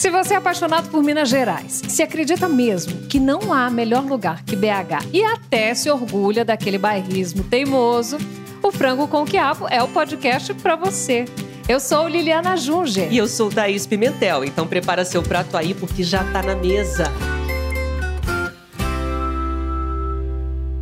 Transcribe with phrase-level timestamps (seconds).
[0.00, 4.42] Se você é apaixonado por Minas Gerais, se acredita mesmo que não há melhor lugar
[4.44, 8.16] que BH e até se orgulha daquele bairrismo teimoso,
[8.62, 11.26] o Frango com Quiabo é o podcast para você.
[11.68, 13.12] Eu sou Liliana Junger.
[13.12, 14.42] E eu sou Thaís Pimentel.
[14.42, 17.04] Então prepara seu prato aí porque já tá na mesa.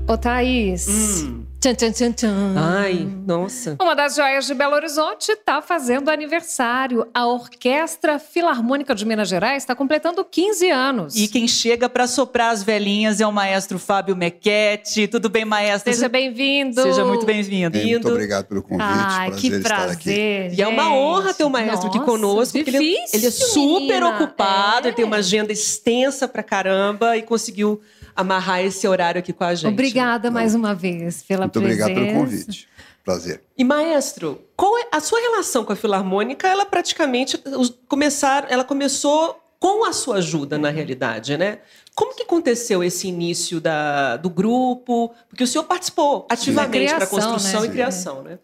[0.07, 0.87] Ô, Thaís.
[1.25, 1.38] Hum.
[1.61, 2.55] Tchan, tchan, tchan, tchan.
[2.57, 3.77] Ai, nossa.
[3.83, 7.05] Uma das joias de Belo Horizonte está fazendo aniversário.
[7.13, 11.17] A Orquestra Filarmônica de Minas Gerais está completando 15 anos.
[11.17, 15.09] E quem chega para soprar as velhinhas é o maestro Fábio Mequete.
[15.09, 15.93] Tudo bem, maestro?
[15.93, 16.81] Seja bem-vindo.
[16.81, 17.71] Seja muito bem-vindo.
[17.77, 18.87] Bem, muito obrigado pelo convite.
[18.89, 20.05] Ai, prazer que estar aqui.
[20.05, 20.55] prazer.
[20.57, 23.27] E é uma honra ter o maestro aqui Nossa, conosco, porque ele, é- difícil, ele
[23.27, 24.11] é super menina.
[24.11, 24.91] ocupado, É.
[24.91, 27.81] ele tem uma agenda extensa pra caramba e conseguiu
[28.19, 29.73] amarrar esse horário aqui com a gente.
[29.73, 31.85] Obrigada mais uma vez pela Muito presença.
[31.85, 32.69] obrigado pelo convite.
[33.05, 33.41] Prazer.
[33.57, 36.49] E maestro, qual é a sua relação com a Filarmônica?
[36.49, 37.41] Ela praticamente
[37.87, 41.61] começar, ela começou com a sua ajuda na realidade, né?
[41.95, 45.15] Como que aconteceu esse início da, do grupo?
[45.29, 47.67] Porque o senhor participou ativamente para construção né?
[47.69, 48.39] e criação, né?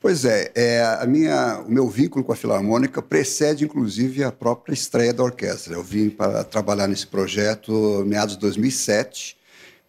[0.00, 4.72] Pois é, é, a minha, o meu vínculo com a Filarmônica precede, inclusive, a própria
[4.72, 5.74] estreia da orquestra.
[5.74, 9.36] Eu vim para trabalhar nesse projeto meados de 2007,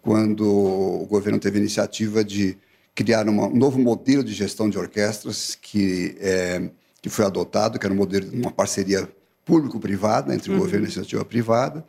[0.01, 2.57] quando o governo teve a iniciativa de
[2.93, 6.69] criar uma- um novo modelo de gestão de orquestras que, é,
[7.01, 9.07] que foi adotado, que era um modelo de uma parceria
[9.45, 11.85] público-privada entre o governo e a iniciativa privada.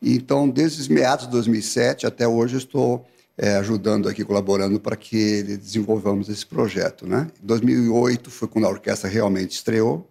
[0.00, 3.06] E, então, desde os meados de 2007 até hoje, eu estou
[3.38, 7.06] é, ajudando aqui, colaborando para que desenvolvamos esse projeto.
[7.06, 7.28] Né?
[7.42, 10.08] Em 2008 foi quando a orquestra realmente estreou.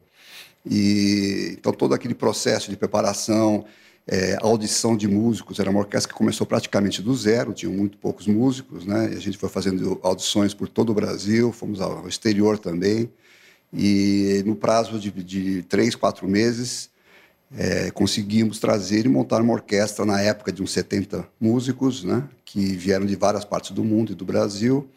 [0.66, 3.66] E, então, todo aquele processo de preparação,
[4.08, 8.28] é, audição de músicos, era uma orquestra que começou praticamente do zero, tinham muito poucos
[8.28, 9.12] músicos, né?
[9.14, 13.12] E a gente foi fazendo audições por todo o Brasil, fomos ao exterior também.
[13.74, 16.90] E no prazo de, de três, quatro meses,
[17.58, 22.60] é, conseguimos trazer e montar uma orquestra na época de uns 70 músicos, né, que
[22.76, 24.88] vieram de várias partes do mundo e do Brasil.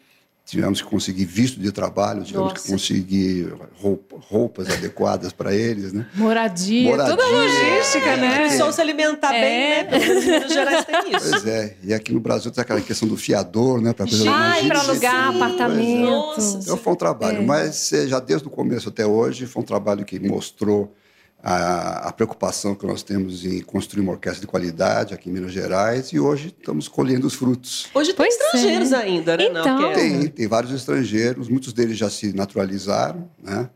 [0.45, 2.63] Tivemos que conseguir visto de trabalho, tivemos Nossa.
[2.65, 6.07] que conseguir roupa- roupas adequadas para eles, né?
[6.15, 8.33] Moradia, Moradia, toda a logística, é, né?
[8.35, 8.39] é.
[8.39, 9.41] Precisou se alimentar É.
[9.41, 9.99] bem, né?
[9.99, 11.29] Pelo Minas Gerais tem isso.
[11.29, 14.79] Pois é, e aqui no Brasil tem aquela questão do fiador, né, para para logística.
[14.79, 16.09] alugar Sim, apartamento.
[16.09, 16.57] nossa.
[16.63, 17.45] Então foi um trabalho, É.
[17.45, 20.91] mas eh, já desde o começo até hoje foi um trabalho que mostrou
[21.41, 25.51] a, a preocupação que nós temos em construir uma orquestra de qualidade aqui em Minas
[25.51, 27.87] Gerais e hoje estamos colhendo os frutos.
[27.93, 28.95] Hoje tem Pois estrangeiros é.
[28.97, 29.45] ainda, né?
[29.45, 29.93] Então.
[29.93, 33.69] Tem, tem vários estrangeiros, muitos deles já se naturalizaram, né?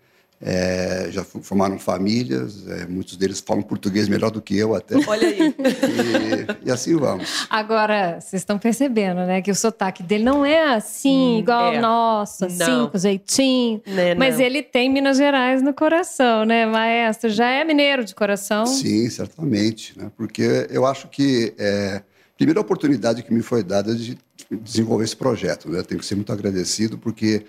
[0.46, 4.96] É, já formaram famílias, é, muitos deles falam português melhor do que eu até.
[5.08, 5.40] Olha aí.
[5.40, 7.48] E, e assim vamos.
[7.50, 9.42] Agora, vocês estão percebendo, né?
[9.42, 11.78] Que o sotaque dele não é assim, igual é.
[11.78, 12.90] ao nosso, assim, Não.
[12.90, 13.82] com jeitinho.
[13.88, 14.44] Né, Mas não.
[14.44, 17.30] ele tem Minas Gerais no coração, né, maestro?
[17.30, 18.66] Já é mineiro de coração?
[18.66, 20.12] Sim, certamente, né?
[20.18, 22.02] Porque eu acho que é,
[22.34, 24.18] a primeira oportunidade que me foi dada de
[24.52, 25.82] desenvolver esse projeto, né?
[25.84, 27.46] Tenho que ser muito agradecido porque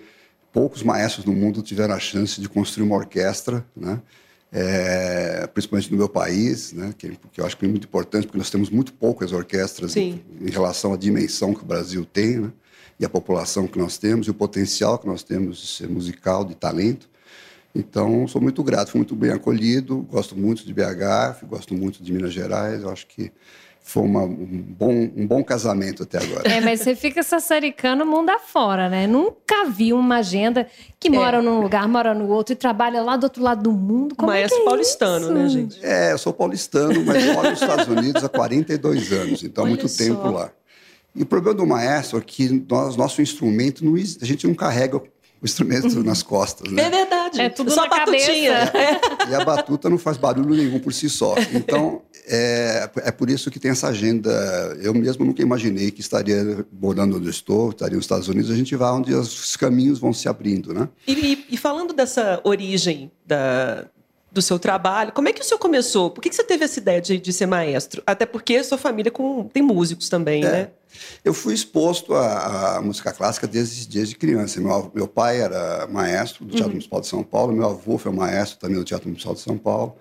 [0.55, 4.01] poucos maestros no mundo tiveram a chance de construir uma orquestra, né?
[4.53, 6.93] É, principalmente no meu país, né?
[6.97, 10.23] Que, que eu acho que é muito importante porque nós temos muito poucas orquestras em,
[10.39, 12.53] em relação à dimensão que o Brasil tem, né?
[12.97, 16.45] E a população que nós temos e o potencial que nós temos de ser musical,
[16.45, 17.09] de talento.
[17.75, 22.13] Então, sou muito grato, fui muito bem acolhido, gosto muito de BH, gosto muito de
[22.13, 23.29] Minas Gerais, eu acho que
[23.87, 26.49] foi uma- um, bom, um bom casamento até agora.
[26.49, 29.05] É, mas você fica sassaricando mundo afora, né?
[29.05, 30.67] Nunca vi uma agenda
[30.99, 34.15] que mora num lugar, mora no outro e trabalha lá do outro lado do mundo.
[34.15, 35.33] Como Maestro é que é paulistano, isso?
[35.33, 35.85] né, gente?
[35.85, 39.75] É, eu sou paulistano, mas moro nos Estados Unidos há 42 anos, então há Olha
[39.75, 40.03] muito só.
[40.03, 40.49] tempo lá.
[41.15, 44.97] E o problema do maestro é que nós, nosso instrumento, não, a gente não carrega
[44.97, 45.03] o
[45.43, 46.81] instrumento nas costas, né?
[46.83, 47.39] É verdade.
[47.39, 48.65] É tudo Só na batutinha.
[48.65, 49.29] cabeça.
[49.29, 51.35] E a batuta não faz barulho nenhum por si só.
[51.53, 54.29] Então, é, é por isso que tem essa agenda.
[54.81, 58.49] Eu mesmo nunca imaginei que estaria morando onde estou, estaria nos Estados Unidos.
[58.51, 60.89] A gente vai onde os caminhos vão se abrindo, né?
[61.07, 63.85] E, e- falando dessa origem da,
[64.31, 66.09] do seu trabalho, como é que o senhor começou?
[66.11, 68.01] Por que, que você teve essa ideia de, de ser maestro?
[68.05, 70.51] Até porque sua família com, tem músicos também, É.
[70.51, 70.67] né?
[71.25, 74.61] Eu fui exposto à, à música clássica desde, desde criança.
[74.61, 78.57] Meu, meu pai era maestro do Teatro Municipal de São Paulo, meu avô foi maestro
[78.59, 79.97] também do Teatro Municipal de São Paulo.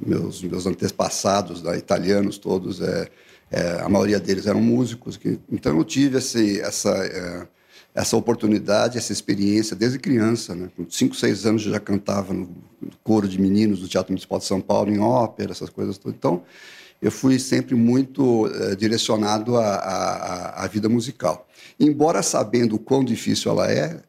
[0.00, 3.08] Meus, meus antepassados, né, italianos todos, é,
[3.50, 5.16] é, a maioria deles eram músicos.
[5.16, 7.46] que- então eu tive esse, essa, é,
[7.94, 10.54] essa oportunidade, essa experiência desde criança.
[10.54, 10.68] Né?
[10.76, 12.48] Com 5, 6 anos eu já cantava no
[13.04, 16.16] coro de meninos do Teatro Municipal de São Paulo, em ópera, essas coisas todas.
[16.16, 16.42] Então,
[17.00, 21.46] eu fui sempre muito eh, direcionado à, à, à vida musical.
[21.78, 24.00] Embora sabendo o quão difícil ela é,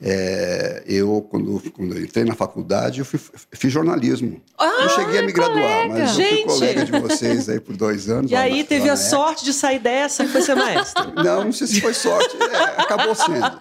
[0.00, 3.18] É, eu, quando, quando eu entrei na faculdade, eu fui,
[3.50, 4.40] fiz jornalismo.
[4.56, 6.44] Ah, não cheguei a me graduar, mas eu fui Gente!
[6.44, 8.30] colega de vocês aí por dois anos.
[8.30, 11.12] E lá aí teve a na sorte de sair dessa e foi ser maestro.
[11.20, 13.60] não, não sei se foi sorte, é, acabou sendo.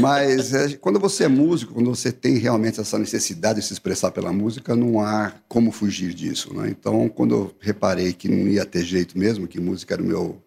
[0.00, 4.10] Mas é, quando você é músico, quando você tem realmente essa necessidade de se expressar
[4.10, 6.52] pela música, não há como fugir disso.
[6.54, 6.68] Né?
[6.70, 10.42] Então, quando eu reparei que não ia ter jeito mesmo, que música era o meu,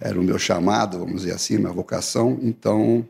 [0.00, 3.06] era o meu chamado, vamos dizer assim, minha vocação, então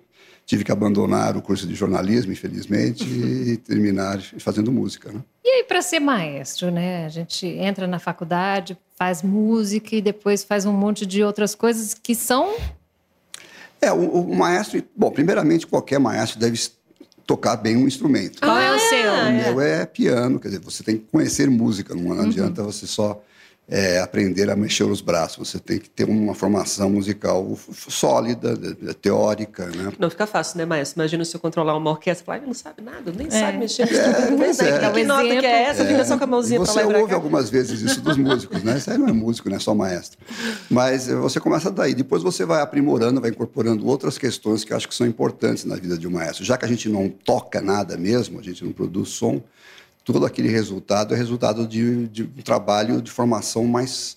[0.52, 5.10] tive que abandonar o curso de jornalismo, infelizmente, e terminar fazendo música.
[5.10, 5.20] Né?
[5.42, 7.06] E aí, para ser maestro, né?
[7.06, 11.94] A gente entra na faculdade, faz música e depois faz um monte de outras coisas
[11.94, 12.54] que são.
[13.80, 16.60] É, o, o maestro, bom, primeiramente, qualquer maestro deve
[17.26, 18.38] tocar bem um instrumento.
[18.42, 19.10] Qual é o seu?
[19.10, 23.24] O meu é piano, quer dizer, você tem que conhecer música, não adianta você só
[23.74, 27.58] é, aprender a mexer os braços, você tem que ter uma formação musical
[27.88, 28.54] sólida,
[29.00, 29.90] teórica, né?
[29.98, 31.00] Não fica fácil, né, maestro?
[31.00, 33.30] Imagina se eu controlar uma orquestra e falar, "Ai, não sabe nada, nem É.
[33.30, 34.78] sabe mexer É, pois é.
[34.78, 35.46] que um nota que é exemplo.
[35.70, 37.16] essa, fica só com a mãozinha pra você lá pra ouve cá.
[37.16, 38.76] algumas vezes isso dos músicos, né?
[38.76, 40.18] Isso aí não é músico, não é só maestro.
[40.70, 41.94] Mas eh, você começa daí.
[41.94, 45.76] Depois você vai aprimorando, vai incorporando outras questões que eu acho que são importantes na
[45.76, 46.44] vida de um maestro.
[46.44, 49.42] Já que a gente não toca nada mesmo, a gente não produz som,
[50.04, 54.16] todo aquele resultado é resultado de, de um trabalho de formação mais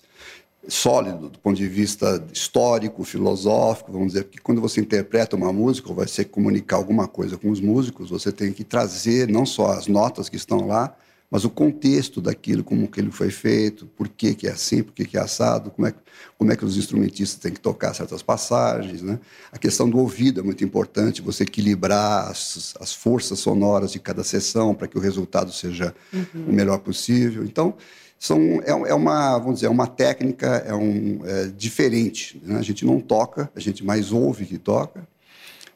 [0.68, 5.88] sólido do ponto de vista histórico, filosófico, vamos dizer, porque quando você interpreta uma música
[5.88, 9.70] ou vai se comunicar alguma coisa com os músicos, você tem que trazer não só
[9.72, 10.96] as notas que estão lá,
[11.30, 14.92] mas o contexto daquilo, como que ele foi feito, por que, que é assim, por
[14.92, 15.98] que, que é assado, como é, que-
[16.38, 19.02] como é que os instrumentistas têm que tocar certas passagens.
[19.02, 19.18] Né?
[19.50, 24.22] A questão do ouvido é muito importante, você equilibrar as, as forças sonoras de cada
[24.22, 25.94] sessão para que o resultado seja
[26.34, 27.44] o melhor possível.
[27.44, 27.74] Então,
[28.18, 32.40] são, é, é uma, vamos dizer, é uma técnica é um, é diferente.
[32.44, 32.56] Né?
[32.58, 35.06] A gente não toca, a gente mais ouve que toca,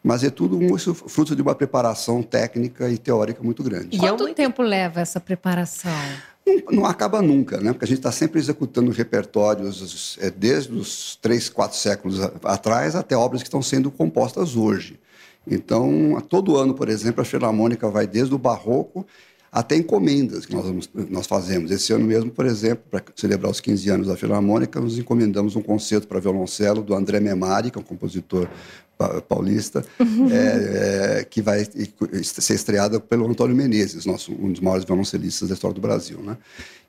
[0.02, 3.88] mas é tudo um, isso fruto de uma preparação técnica e teórica muito grande.
[3.92, 5.90] E é Quanto tempo leva essa preparação?
[6.46, 7.72] Não, não acaba nunca, né?
[7.72, 12.96] Porque a gente está sempre executando repertórios é, desde os três, quatro séculos a- atrás
[12.96, 14.98] até obras que estão sendo compostas hoje.
[15.46, 19.06] Então, a todo ano, por exemplo, a Filarmônica vai desde o Barroco
[19.52, 21.70] até encomendas que nós, vamos- nós fazemos.
[21.70, 25.62] Esse ano mesmo, por exemplo, para celebrar os 15 anos da Filarmônica, nos encomendamos um
[25.62, 28.48] concerto para violoncelo do André Memari, que é um compositor
[29.28, 29.84] paulista,
[30.30, 31.64] é, é, que vai
[32.22, 36.18] ser estreada pelo Antônio Menezes, nosso, um dos maiores violoncelistas da história do Brasil.
[36.22, 36.36] Né?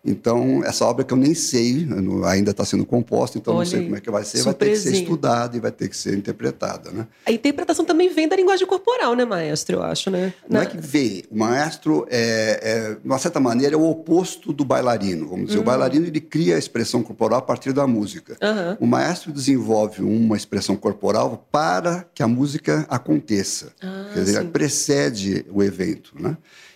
[0.04, 1.88] Então, essa obra que eu nem sei,
[2.26, 4.66] ainda está sendo composta, então Olha não sei como é que vai ser, vai ter
[4.70, 5.04] que ser surpresinha.
[5.04, 6.90] estudada e vai ter que ser interpretada.
[6.92, 7.06] Né?
[7.26, 9.76] A interpretação também vem da linguagem corporal, né, maestro?
[9.76, 10.34] Eu acho, né?
[10.50, 13.88] Não Na- é que vê, o maestro, é, é, de uma certa maneira, é o
[13.88, 15.28] oposto do bailarino.
[15.28, 18.36] Vamos dizer, o bailarino ele cria a expressão corporal a partir da música.
[18.42, 18.78] Aham.
[18.80, 23.72] O maestro desenvolve uma expressão corporal para que a música aconteça.
[23.82, 24.48] Ah, Quer dizer, sim.
[24.50, 26.12] precede o evento.
[26.20, 26.36] Né?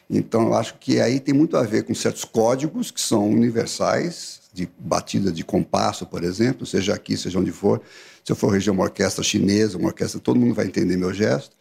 [0.10, 4.42] Então, eu acho que aí tem muito a ver com certos códigos que são universais,
[4.54, 7.82] de batida de compasso, por exemplo, seja aqui, seja onde for.
[8.24, 11.56] Se eu for reger uma orquestra chinesa, uma orquestra, todo mundo vai entender meu gesto.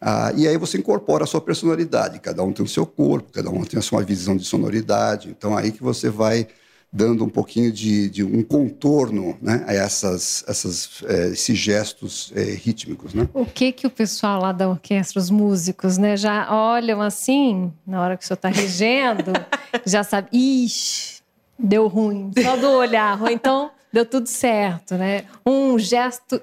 [0.00, 2.20] Ah, e aí você incorpora a sua personalidade.
[2.20, 5.28] Cada um tem o seu corpo, cada um tem a sua visão de sonoridade.
[5.28, 6.46] Então, aí que você vai
[6.92, 12.54] dando um pouquinho de, de um contorno né, a essas, essas, eh, esses gestos eh,
[12.54, 13.12] rítmicos.
[13.12, 13.28] Né?
[13.34, 18.00] O que que o pessoal lá da orquestra, os músicos, né, já olham assim, na
[18.00, 19.32] hora que o senhor está regendo,
[19.84, 21.20] já sabe, ixi,
[21.58, 25.24] deu ruim, só do olhar, ou então deu tudo certo, né?
[25.44, 26.40] Um gesto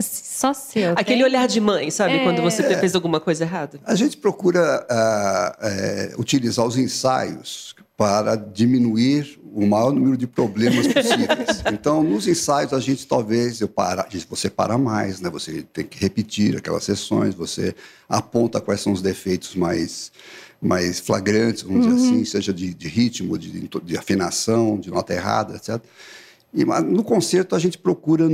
[0.00, 0.92] só seu.
[0.92, 1.24] Aquele tem?
[1.24, 2.14] olhar de mãe, sabe?
[2.14, 2.24] É.
[2.24, 3.78] Quando você fez alguma coisa errada.
[3.84, 10.86] A gente procura ah, eh, utilizar os ensaios para diminuir o maior número de problemas
[10.88, 11.62] possíveis.
[11.72, 15.30] Então, nos ensaios, a gente talvez eu para, gente- você para mais, né?
[15.30, 17.74] Você tem que repetir aquelas sessões, você
[18.08, 20.10] aponta quais são os defeitos mais
[20.60, 25.56] mais flagrantes, vamos dizer assim, seja de, de ritmo, de, de afinação, de nota errada,
[25.56, 25.78] etc.
[26.54, 28.26] E, mas no concerto a gente procura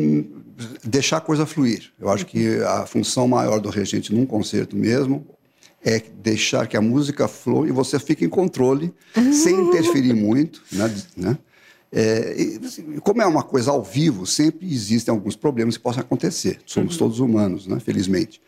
[0.84, 1.90] deixar a coisa fluir.
[1.98, 5.26] Eu acho que a função maior do regente num concerto mesmo
[5.84, 8.92] é deixar que a música flua e você fique em controle,
[9.32, 10.94] sem interferir muito, né?
[11.16, 11.38] né?
[11.92, 16.02] É, e, assim, como é uma coisa ao vivo, sempre existem alguns problemas que possam
[16.02, 16.60] acontecer.
[16.64, 17.80] Somos todos humanos, né?
[17.80, 18.40] felizmente.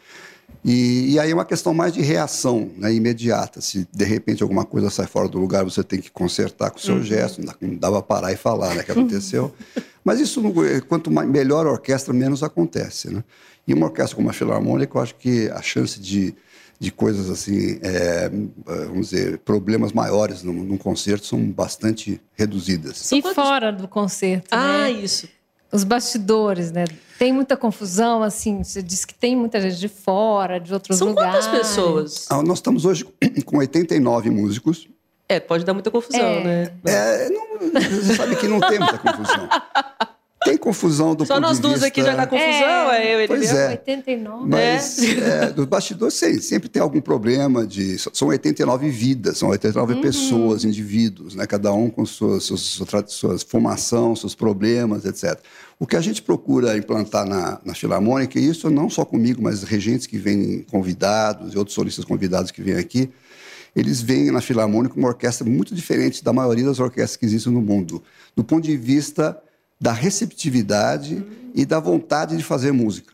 [0.64, 3.60] E, e aí é uma questão mais de reação né, imediata.
[3.60, 6.80] Se de repente alguma coisa sai fora do lugar, você tem que consertar com o
[6.80, 7.40] seu gesto.
[7.44, 9.52] Não para parar e falar né, que aconteceu.
[10.04, 10.52] Mas isso, não-
[10.88, 13.12] quanto mais, melhor a orquestra, menos acontece.
[13.12, 13.24] Né?
[13.66, 16.34] E uma orquestra como a Filarmônica, eu acho que a chance de,
[16.82, 18.28] de coisas assim, é,
[18.66, 23.10] vamos dizer, problemas maiores num, num concerto são bastante reduzidas.
[23.12, 24.90] E fora do concerto, Ah, né?
[24.90, 25.28] isso.
[25.70, 26.84] os bastidores, né?
[27.20, 31.10] Tem muita confusão, assim, você disse que tem muita gente de fora, de outros São
[31.10, 31.46] lugares.
[31.46, 32.26] quantas pessoas?
[32.28, 33.04] Ah, nós estamos hoje
[33.46, 34.88] com 89 músicos.
[35.28, 36.44] É, pode dar muita confusão, É.
[36.44, 36.72] né?
[36.84, 37.58] É, não,
[38.02, 39.48] você sabe que não tem muita confusão.
[40.44, 41.86] Tem confusão do Só ponto nós duas vista...
[41.88, 43.58] aqui já dá confusão, é, eu e ele Pois mesmo.
[43.58, 43.68] é.
[43.70, 44.48] 89.
[44.48, 47.96] Mas é, dos bastidores sim, sempre tem algum problema de.
[48.12, 51.46] São 89 vidas, são 89 pessoas, indivíduos, né?
[51.46, 55.38] cada um com suas, suas, suas, suas formação, seus problemas, etc.
[55.78, 59.62] O que a gente procura implantar na, na Filarmônica, e isso não só comigo, mas
[59.62, 63.10] regentes que vêm convidados e outros solistas convidados que vêm aqui,
[63.74, 67.62] eles veem na Filarmônica uma orquestra muito diferente da maioria das orquestras que existem no
[67.62, 68.02] mundo,
[68.36, 69.40] do ponto de vista
[69.82, 73.12] da receptividade e da vontade de fazer música.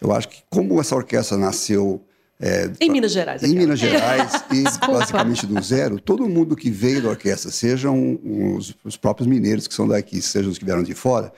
[0.00, 2.02] Eu acho que como essa orquestra nasceu
[2.40, 3.42] é, Em Minas Gerais.
[3.42, 3.54] em.
[3.54, 8.96] Minas Gerais e basicamente do zero, todo mundo que veio da orquestra, sejam os, os
[8.96, 11.30] próprios mineiros que são daqui, sejam os que vieram de fora,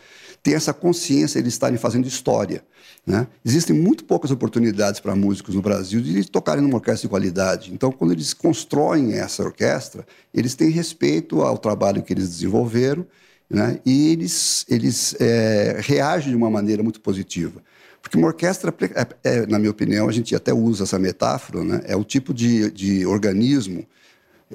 [0.45, 2.63] tem essa consciência de estarem fazendo história.
[3.05, 3.27] Né?
[3.45, 7.73] Existem muito poucas oportunidades para músicos no Brasil de tocarem numa orquestra de qualidade.
[7.73, 13.05] Então, quando eles constroem essa orquestra, eles têm respeito ao trabalho que eles desenvolveram
[13.49, 13.81] né?
[13.85, 17.62] e eles, eles é, reagem de uma maneira muito positiva.
[18.00, 21.81] Porque uma orquestra, é, é, na minha opinião, a gente até usa essa metáfora, né?
[21.85, 23.87] é o tipo de, de organismo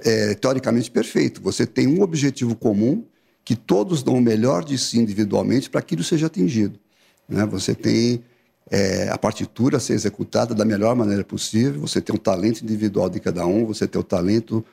[0.02, 1.42] é, teoricamente perfeito.
[1.42, 3.04] Você tem um objetivo comum
[3.44, 6.80] que todos dão o melhor de si individualmente para que aquilo seja atingido.
[7.28, 7.46] Né?
[7.46, 8.24] Você tem
[8.72, 13.20] é, a partitura ser executada da melhor maneira possível, você tem o talento individual de
[13.20, 14.64] cada um, você tem o talento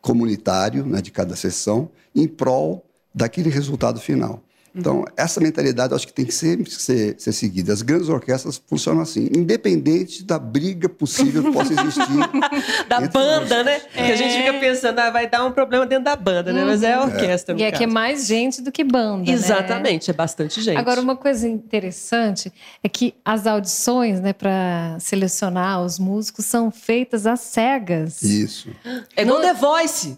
[0.00, 2.84] comunitário né, de cada sessão, em prol
[3.18, 4.42] daquele resultado final.
[4.76, 7.72] Então, essa mentalidade acho que tem que sempre ser, ser seguida.
[7.72, 12.04] As grandes orquestras funcionam assim, independente da briga possível que possa existir.
[12.88, 13.80] Da banda, né?
[13.80, 14.38] Que a gente É.
[14.46, 16.64] fica pensando, ah, vai dar um problema dentro da banda, né?
[16.64, 17.92] Mas é a orquestra, no E aqui é caso.
[17.94, 19.24] mais gente do que banda.
[19.24, 19.32] né?
[19.32, 20.76] Exatamente, é bastante gente.
[20.76, 22.52] Agora, uma coisa interessante
[22.84, 28.22] é que as audições, né, para selecionar os músicos são feitas às cegas.
[28.22, 28.68] Isso.
[29.16, 30.16] É igual Não- The Voice.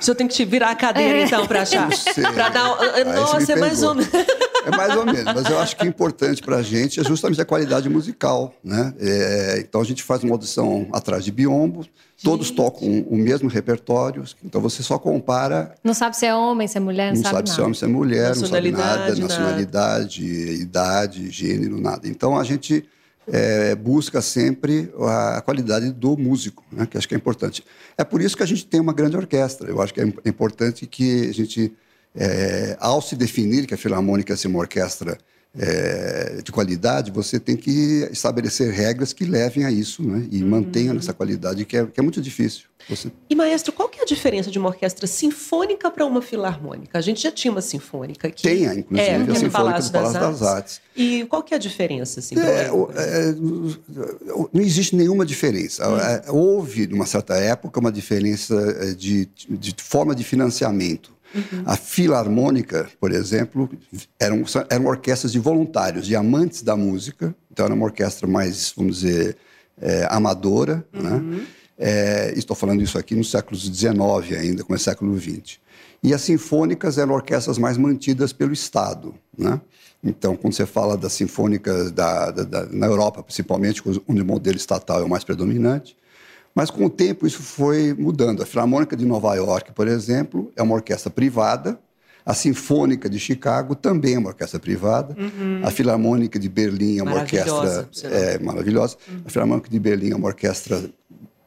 [0.00, 1.22] Se eu tenho que te virar a cadeira, É.
[1.24, 1.88] então, pra achar.
[2.34, 2.76] Pra dar.
[3.14, 4.12] Nossa, é mais ou menos.
[4.64, 7.40] É mais ou menos, mas eu acho que o importante para a gente é justamente
[7.40, 8.92] a qualidade musical, né?
[9.00, 11.86] É, então a gente faz uma audição atrás de biombo,
[12.22, 16.76] todos tocam o mesmo repertório, então você só compara, Não sabe se é homem, se
[16.76, 18.84] é mulher, não, não sabe, sabe se é homem, se é mulher, não sabe nada,
[18.84, 19.34] Nacionalidade, nada.
[19.34, 20.24] nacionalidade,
[20.60, 22.06] idade, gênero, nada.
[22.08, 22.84] Então a gente
[23.30, 24.92] é, busca sempre
[25.36, 26.86] a qualidade do músico, né?
[26.86, 27.64] que acho que é importante.
[27.96, 29.68] É por isso que a gente tem uma grande orquestra.
[29.68, 31.72] Eu acho que é im- importante que a gente,
[32.14, 35.18] é, ao se definir que a Filarmônica é uma orquestra
[35.56, 40.26] é, de qualidade, você tem que estabelecer regras que levem a isso né?
[40.30, 42.64] e mantenham essa qualidade, que é, que é muito difícil.
[42.88, 46.96] Você E, maestro, qual que é a diferença de uma orquestra sinfônica para uma filarmônica?
[46.96, 48.42] A gente já tinha uma sinfônica aqui.
[48.42, 50.80] tem, inclusive, É, a Sinfônica Palácio do Palácio das das Artes.
[50.96, 52.36] E qual que é a diferença, assim?
[52.38, 53.34] É, é,
[54.52, 55.84] não existe nenhuma diferença.
[55.84, 61.17] É, Houve, numa certa época, uma diferença é, de, de forma de financiamento.
[61.66, 63.68] A Filarmônica, por exemplo,
[64.18, 67.34] eram, eram orquestras de voluntários, de amantes da música.
[67.52, 69.36] Então, era uma orquestra mais, vamos dizer,
[69.80, 70.84] é, amadora.
[70.92, 71.42] Né?
[71.78, 75.58] É, estou falando isso aqui no século XIX ainda, com o século XX.
[76.02, 79.14] E as sinfônicas eram orquestras mais mantidas pelo Estado.
[79.36, 79.60] Né?
[80.02, 84.56] Então, quando você fala das sinfônicas da, da- da- na Europa, principalmente, onde o modelo
[84.56, 85.96] estatal é o mais predominante,
[86.54, 88.42] mas com o tempo isso foi mudando.
[88.42, 91.78] A Filarmônica de Nova York, por exemplo, é uma orquestra privada.
[92.24, 95.16] A Sinfônica de Chicago também é uma orquestra privada.
[95.62, 98.96] A Filarmônica de Berlim é uma orquestra é, maravilhosa.
[99.24, 100.90] A Filarmônica de Berlim é uma orquestra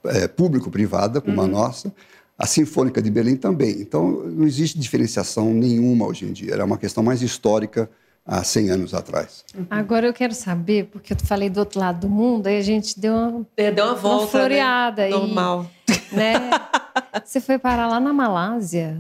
[0.06, 1.94] é, público-privada, como a nossa.
[2.38, 3.80] A Sinfônica de Berlim também.
[3.80, 6.54] Então, não existe diferenciação nenhuma hoje em dia.
[6.54, 7.88] Era uma questão mais histórica
[8.26, 9.44] há 100 anos atrás.
[9.70, 13.00] Agora eu quero saber, porque eu falei do outro lado do mundo, aí a gente
[13.00, 14.28] deu uma, É, deu uma volta.
[14.28, 15.08] floreada né?
[15.08, 15.12] aí.
[15.12, 15.66] Normal.
[16.12, 16.34] né?
[17.26, 18.98] Você foi parar lá na Malásia.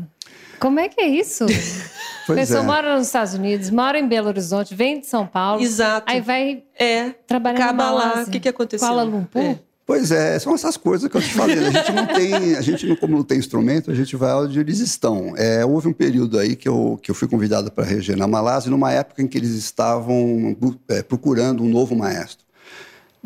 [0.59, 1.45] Como é que é isso?
[1.45, 1.47] a
[2.27, 2.63] Pois pessoa é.
[2.63, 5.61] mora nos Estados Unidos, mora em Belo Horizonte, vem de São Paulo.
[5.61, 6.05] Exato.
[6.09, 7.09] Aí vai É.
[7.25, 8.05] trabalhar Acaba na lá.
[8.07, 8.27] Malásia.
[8.27, 8.87] O que, que aconteceu?
[8.87, 9.41] Kuala Lumpur?
[9.41, 9.59] É.
[9.85, 11.57] Pois é, são essas coisas que eu te falei.
[11.59, 14.59] A gente não tem, a gente não, como não tem instrumento, a gente vai onde
[14.59, 15.33] eles estão.
[15.35, 18.71] É, houve um período aí que eu, que eu fui convidado para reger na Malásia,
[18.71, 20.55] numa época em que eles estavam
[20.87, 22.45] é, procurando um novo maestro.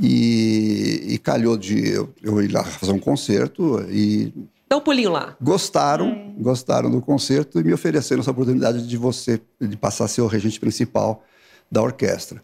[0.02, 4.34] E, e calhou de eu, eu ir lá fazer um concerto e
[4.68, 5.38] Dá um pulinho lá.
[5.40, 10.22] gostaram, gostaram do concerto e me ofereceram essa oportunidade de você de passar a ser
[10.22, 11.24] o regente principal
[11.72, 12.42] da orquestra.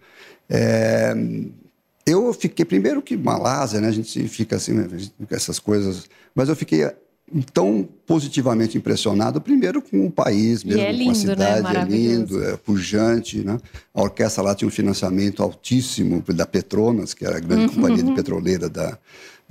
[0.48, 1.14] É,
[2.12, 3.88] eu fiquei primeiro que Malásia, né?
[3.88, 4.88] A gente fica assim, né,
[5.30, 6.90] essas coisas, mas eu fiquei
[7.54, 11.82] tão positivamente impressionado, primeiro com o país mesmo, é lindo, com a cidade, né?
[11.82, 13.58] é lindo, é pujante, né?
[13.94, 17.76] A orquestra lá tinha um financiamento altíssimo da Petronas, que era a grande Uhum.
[17.76, 18.98] companhia de petroleira da,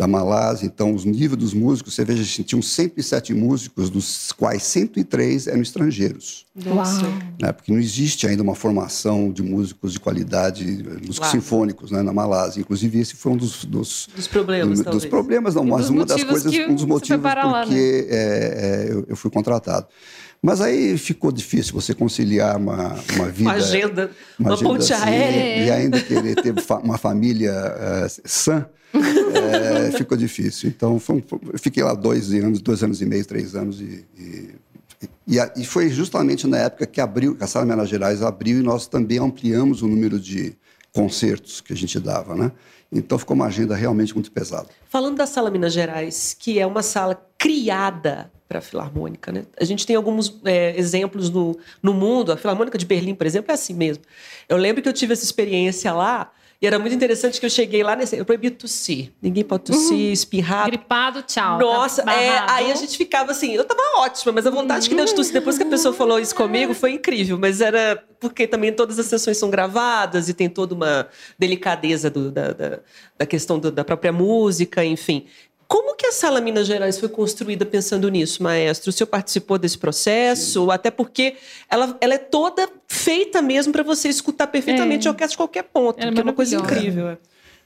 [0.00, 0.64] da Malásia.
[0.64, 6.46] Então, os níveis dos músicos, você veja, tinham 107 músicos, dos quais 103 eram estrangeiros.
[6.54, 7.02] Nossa.
[7.02, 7.12] Uau.
[7.38, 7.52] Né?
[7.52, 11.32] Porque não existe ainda uma formação de músicos de qualidade, músicos Claro.
[11.32, 12.60] sinfônicos né, na Malásia.
[12.62, 15.02] Inclusive, esse foi um dos, dos, Dos problemas, do- talvez.
[15.02, 17.34] dos problemas, não, Um mas dos uma das coisas, que um dos motivos né?
[17.62, 19.86] porque é, é, eu, eu fui contratado.
[20.42, 23.50] Mas aí ficou difícil você conciliar uma, uma vida.
[23.50, 25.64] Uma agenda, uma, agenda ponte assim, aérea.
[25.66, 30.70] E ainda querer ter uma família eh, sã, eh, ficou difícil.
[30.70, 33.82] Então, foi foi- eu fiquei lá dois anos, dois anos e meio, três anos.
[33.82, 34.54] E, e,
[35.28, 38.62] e, e foi justamente na época que abriu, que a Sala Minas Gerais abriu e
[38.62, 40.56] nós também ampliamos o número de
[40.90, 42.50] concertos que a gente dava, né?
[42.90, 44.68] Então, ficou uma agenda realmente muito pesada.
[44.88, 49.44] Falando da Sala Minas Gerais, que é uma sala criada para a Filarmônica, né?
[49.60, 52.32] A gente tem alguns é, exemplos no, no mundo.
[52.32, 54.02] A Filarmônica de Berlim, por exemplo, é assim mesmo.
[54.48, 57.84] Eu lembro que eu tive essa experiência lá e era muito interessante que eu cheguei
[57.84, 58.16] lá nesse.
[58.18, 59.12] Eu proibi tossir.
[59.22, 60.66] Ninguém pode tossir, espirrar.
[60.66, 61.60] Gripado, tchau.
[61.60, 64.96] Nossa, tá é, aí a gente ficava assim, eu tava ótima, mas a vontade que
[64.96, 68.48] deu de tossir depois que a pessoa falou isso comigo foi incrível, mas era porque
[68.48, 71.06] também todas as sessões são gravadas e tem toda uma
[71.38, 72.80] delicadeza do- da, da,
[73.16, 75.24] da questão do- da própria música, enfim.
[75.70, 78.90] Como que a Sala Minas Gerais foi construída pensando nisso, maestro?
[78.90, 80.68] O senhor participou desse processo?
[80.68, 81.36] Até porque
[81.70, 86.00] ela, ela é toda feita mesmo para você escutar perfeitamente a orquestra de qualquer ponto,
[86.00, 87.10] é que é uma coisa incrível.
[87.10, 87.18] é.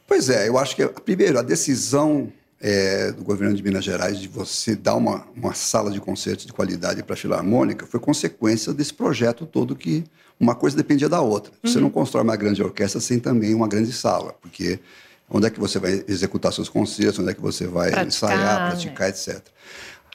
[0.06, 2.30] Pois é, eu acho que, primeiro, a decisão
[2.61, 6.52] é, do governo de Minas Gerais de você dar uma, uma sala de concertos de
[6.52, 10.04] qualidade para a Filarmônica foi consequência desse projeto todo que
[10.38, 11.54] uma coisa dependia da outra.
[11.62, 14.78] Você não constrói uma grande orquestra sem também uma grande sala, porque
[15.28, 18.61] onde é que você vai executar seus concertos, onde é que você vai Praticar, ensaiar,
[18.61, 18.71] né?
[18.71, 19.40] praticar, etc.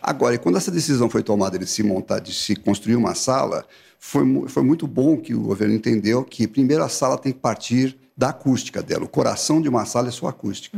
[0.02, 3.66] Agora, quando essa decisão foi tomada de se montar, de se construir uma sala,
[4.00, 7.98] foi, foi muito bom que o governo entendeu que primeiro a sala tem que partir
[8.16, 9.06] da acústica dela.
[9.06, 10.78] O coração de uma sala é sua acústica.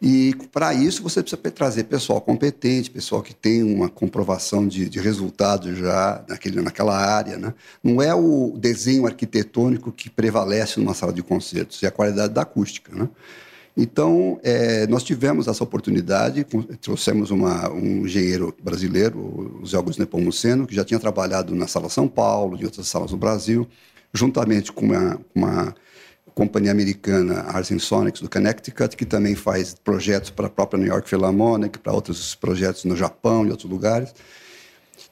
[0.00, 4.98] E para isso você precisa trazer pessoal competente, pessoal que tem uma comprovação de, de
[4.98, 7.38] resultado já naquele, naquela área.
[7.38, 7.54] Né?
[7.84, 12.42] Não é o desenho arquitetônico que prevalece numa sala de concertos, é a qualidade da
[12.42, 12.92] acústica.
[12.94, 13.08] Né?
[13.74, 16.44] Então, eh, nós tivemos essa oportunidade,
[16.80, 19.18] trouxemos uma- um engenheiro brasileiro,
[19.62, 23.12] o Zé Augusto Nepomuceno, que já tinha trabalhado na Sala São Paulo, em outras salas
[23.12, 23.66] no Brasil,
[24.12, 25.74] juntamente com uma, uma
[26.34, 30.88] companhia americana, Ars and Sonics, do Connecticut, que também faz projetos para a própria New
[30.88, 34.14] York Philharmonic, para outros projetos no Japão e outros lugares.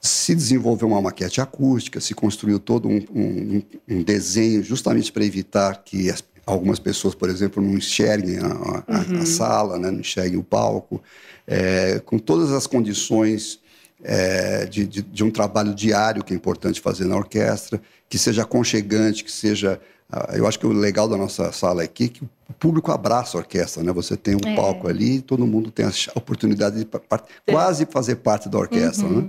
[0.03, 5.83] Se desenvolveu uma maquete acústica, se construiu todo um, um- um desenho justamente para evitar
[5.85, 8.85] que as- algumas pessoas, por exemplo, não enxerguem a, a-
[9.23, 11.03] a sala, né, não enxerguem o palco,
[11.47, 13.61] é, com todas as condições
[14.03, 18.43] é, de, de- de um trabalho diário que é importante fazer na orquestra, que seja
[18.43, 19.81] aconchegante, que seja...
[20.13, 23.37] ah, Eu acho que o legal da nossa sala aqui é que o público abraça
[23.37, 23.93] a orquestra, né?
[23.93, 27.87] Você tem um palco ali e todo mundo tem a oportunidade de pa- par- quase
[27.87, 29.29] fazer parte da orquestra, né?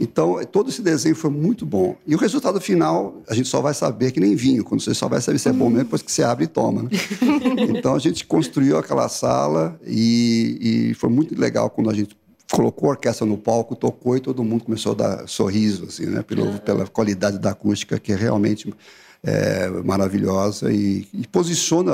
[0.00, 1.96] Então, todo esse desenho foi muito bom.
[2.06, 5.06] E o resultado final, a gente só vai saber que nem vinho, quando você só
[5.08, 6.84] vai saber se é bom mesmo depois que você abre e toma.
[6.84, 6.88] Né?
[7.76, 12.16] então, a gente construiu aquela sala e, e foi muito legal quando a gente
[12.50, 16.22] colocou a orquestra no palco, tocou e todo mundo começou a dar sorriso, assim, né?
[16.22, 18.72] Pelo, Pela qualidade da acústica, que é realmente
[19.24, 21.92] é, maravilhosa e, e posiciona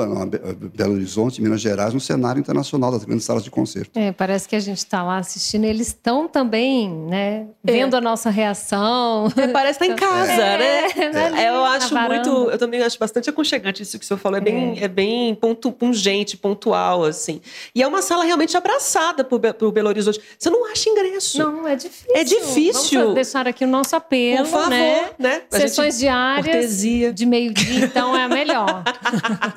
[0.75, 3.91] Belo Horizonte, Minas Gerais, no cenário internacional das grandes salas de concerto.
[3.99, 5.63] É, parece que a gente está lá assistindo.
[5.65, 7.45] Eles estão também, né?
[7.63, 9.27] Vendo a nossa reação.
[9.37, 11.25] É, parece estar em casa, É, né?
[11.25, 14.37] ali É, eu acho muito, eu também acho bastante aconchegante isso que o senhor falou.
[14.37, 14.87] É bem, é.
[14.87, 17.41] bem pontu, pungente, pontual, assim.
[17.75, 20.19] E é uma sala realmente abraçada por, por Belo Horizonte.
[20.37, 21.37] Você não acha ingresso?
[21.37, 22.11] Não, é difícil.
[22.15, 22.99] É difícil.
[23.01, 25.09] Vamos deixar aqui o nosso apelo, Por favor, né?
[25.19, 25.41] né?
[25.49, 27.13] Sessões gente- diárias cortesia.
[27.19, 28.83] De meio-dia, então é a melhor.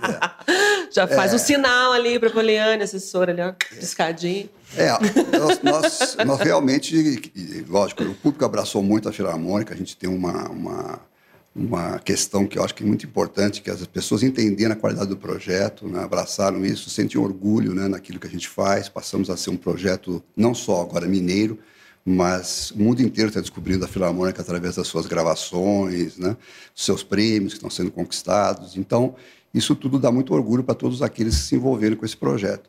[0.91, 4.51] Já faz um sinal ali para Poliane, assessora ali, ó, piscadinho.
[4.77, 4.91] É,
[5.39, 7.33] nós, nós, nós realmente,
[7.69, 11.01] lógico, o público abraçou muito a Filarmônica, a gente tem uma, uma,
[11.55, 15.09] uma questão que eu acho que é muito importante, que as pessoas entenderam a qualidade
[15.09, 19.37] do projeto, né, abraçaram isso, sentiam orgulho né, naquilo que a gente faz, passamos a
[19.37, 21.59] ser um projeto não só agora mineiro,
[22.05, 26.37] mas o mundo inteiro está descobrindo a Filarmônica através das suas gravações, né,
[26.75, 28.77] seus prêmios que estão sendo conquistados.
[28.77, 29.15] Então,
[29.55, 32.69] isso tudo dá muito orgulho para todos aqueles que se envolveram com esse projeto.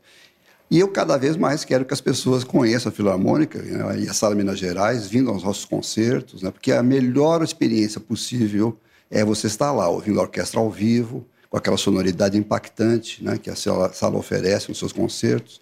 [0.69, 4.13] E eu cada vez mais quero que as pessoas conheçam a Filarmônica né, e a
[4.13, 8.77] Sala Minas Gerais, vindo aos nossos concertos, né, porque a melhor experiência possível
[9.09, 13.49] é você estar lá, ouvindo a orquestra ao vivo, com aquela sonoridade impactante né, que
[13.49, 15.61] a sala sala oferece nos seus concertos.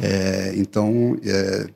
[0.00, 1.66] É, então, é,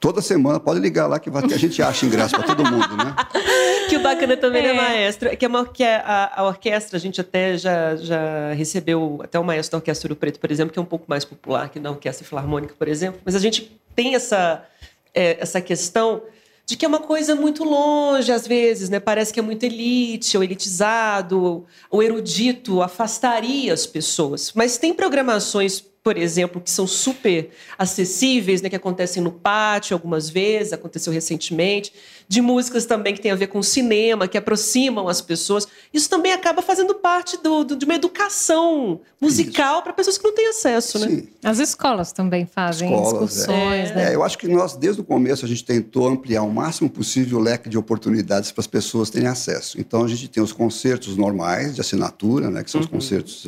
[0.00, 2.96] toda semana pode ligar lá que, vai, que a gente acha ingresso para todo mundo,
[2.96, 3.14] né?
[3.90, 4.72] Que o bacana também, né, É.
[4.74, 5.36] maestro?
[5.36, 9.36] Que, é uma, que a, a- a orquestra, a gente até já, já recebeu, até
[9.38, 11.80] o maestro da Orquestra Ouro Preto, por exemplo, que é um pouco mais popular que
[11.80, 14.64] na Orquestra Filarmônica, por exemplo, mas a gente tem essa,
[15.12, 16.22] é, essa questão
[16.64, 19.00] de que é uma coisa muito longe, às vezes, né?
[19.00, 24.52] Parece que é muito elite, ou elitizado, ou erudito, afastaria as pessoas.
[24.54, 28.70] Mas tem programações, por exemplo, que são super acessíveis, né?
[28.70, 31.92] Que acontecem no pátio algumas vezes, aconteceu recentemente,
[32.28, 35.66] de músicas também que tem a ver com cinema, que aproximam as pessoas.
[35.92, 40.34] Isso também acaba fazendo parte do, do- de uma educação musical para pessoas que não
[40.34, 41.08] têm acesso, né?
[41.08, 41.28] Sim.
[41.44, 44.10] As escolas também fazem Escolas, excursões, né?
[44.10, 47.38] É, eu acho que nós, desde o começo, a gente tentou ampliar o máximo possível
[47.38, 49.78] o leque de oportunidades para as pessoas terem acesso.
[49.80, 53.46] Então, a gente tem os concertos normais de assinatura, né, que são os concertos,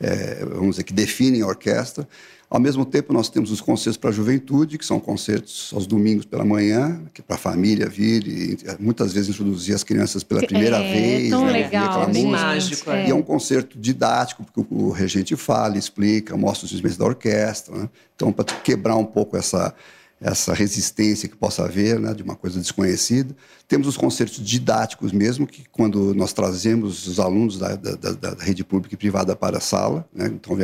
[0.00, 2.06] eh, vamos dizer, que definem a orquestra.
[2.48, 6.24] Ao mesmo tempo, nós temos os concertos para a juventude, que são concertos aos domingos
[6.24, 10.22] pela manhã, que é para a família vir e eh, muitas vezes introduzir as crianças
[10.22, 11.30] pela primeira é, vez.
[11.30, 13.08] tão né, legal, bem mágico, é.
[13.08, 17.76] E é um concerto didático, porque o regente fala, explica, mostra os instrumentos da orquestra.
[17.76, 17.88] Né?
[18.14, 19.74] Então, para quebrar um pouco essa,
[20.20, 23.36] essa resistência que possa haver né, de uma coisa desconhecida.
[23.68, 28.42] Temos os concertos didáticos mesmo, que quando nós trazemos os alunos da, da, da- da
[28.44, 30.08] rede pública e privada para a sala.
[30.14, 30.26] Né?
[30.28, 30.56] Então,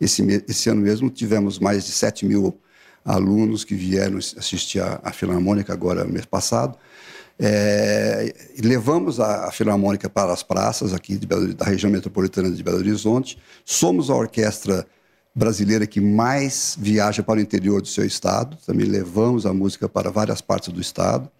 [0.00, 2.58] esse, esse ano mesmo tivemos mais de 7 mil
[3.04, 6.76] alunos que vieram assistir a, a Filarmônica agora, mês passado.
[7.38, 8.34] É,
[8.64, 13.38] levamos a, a Filarmônica para as praças aqui de da região metropolitana de Belo Horizonte.
[13.64, 14.84] Somos a orquestra
[15.38, 18.58] brasileira que mais viaja para o interior do seu estado.
[18.66, 21.30] Também levamos a música para várias partes do estado.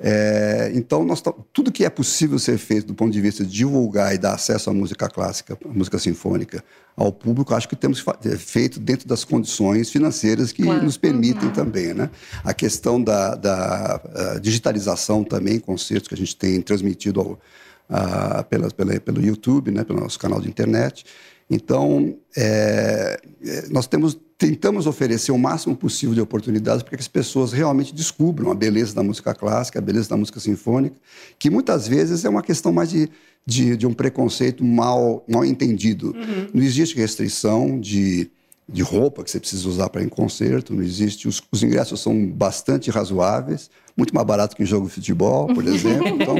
[0.00, 1.22] É, então, nós,
[1.52, 4.70] tudo que é possível ser feito do ponto de vista de divulgar e dar acesso
[4.70, 6.62] à música clássica, à música sinfônica
[6.96, 10.82] ao público, acho que temos eh, feito dentro das condições financeiras que Claro.
[10.82, 11.94] nos permitem também.
[11.94, 12.10] Né?
[12.42, 14.00] A questão da, da,
[14.42, 17.40] digitalização também, concertos que a gente tem transmitido ao,
[17.88, 21.04] ah, pela, pela, pelo YouTube, né, pelo nosso canal de internet.
[21.50, 27.08] Então, é, é, nós temos, tentamos oferecer o máximo possível de oportunidades para que as
[27.08, 30.96] pessoas realmente descubram a beleza da música clássica, a beleza da música sinfônica,
[31.38, 33.08] que muitas vezes é uma questão mais de,
[33.46, 36.14] de, de um preconceito mal, mal entendido.
[36.52, 38.30] Não existe restrição de,
[38.68, 41.26] de roupa que você precisa usar para ir em concerto, não existe.
[41.26, 45.64] Os, os ingressos são bastante razoáveis, muito mais barato que em jogo de futebol, por
[45.66, 46.06] exemplo.
[46.08, 46.36] Então,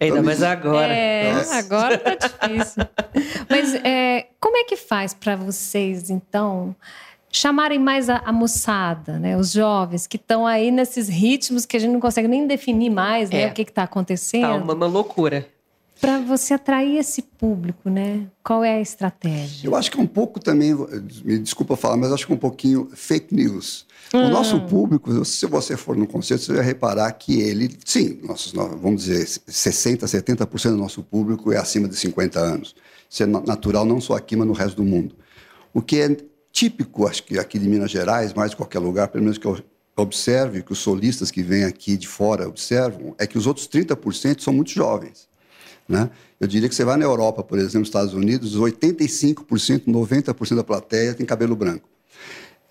[0.00, 0.92] Ainda então, mais agora.
[0.92, 1.54] É, Nossa.
[1.54, 2.82] agora tá difícil.
[3.48, 4.01] Mas é,
[4.40, 6.74] como é que faz para vocês, então,
[7.30, 9.36] chamarem mais a, a moçada, né?
[9.36, 13.30] Os jovens que estão aí nesses ritmos que a gente não consegue nem definir mais,
[13.30, 13.42] né?
[13.42, 13.48] É.
[13.48, 14.42] O que está acontecendo.
[14.42, 15.48] Tá uma, uma loucura.
[16.00, 18.26] Para você atrair esse público, né?
[18.42, 19.68] Qual é a estratégia?
[19.68, 20.74] Eu acho que é um pouco também,
[21.24, 23.86] me desculpa falar, mas acho que é um pouquinho fake news.
[24.12, 28.52] O nosso público, se você for no concerto, você vai reparar que ele, sim, nossos,
[28.52, 32.74] vamos dizer, 60%, 70% do nosso público é acima de 50 anos.
[33.20, 35.14] Na- natural não só aqui, mas no resto do mundo.
[35.74, 36.16] O que é
[36.50, 39.58] típico, acho que aqui de Minas Gerais, mais de qualquer lugar, pelo menos que eu
[39.96, 44.40] observe, que os solistas que vêm aqui de fora observam, é que os outros 30%
[44.40, 45.28] são muito jovens.
[45.88, 46.10] Né?
[46.40, 50.64] Eu diria que você vai na Europa, por exemplo, nos Estados Unidos, 85%, 90% da
[50.64, 51.88] plateia tem cabelo branco.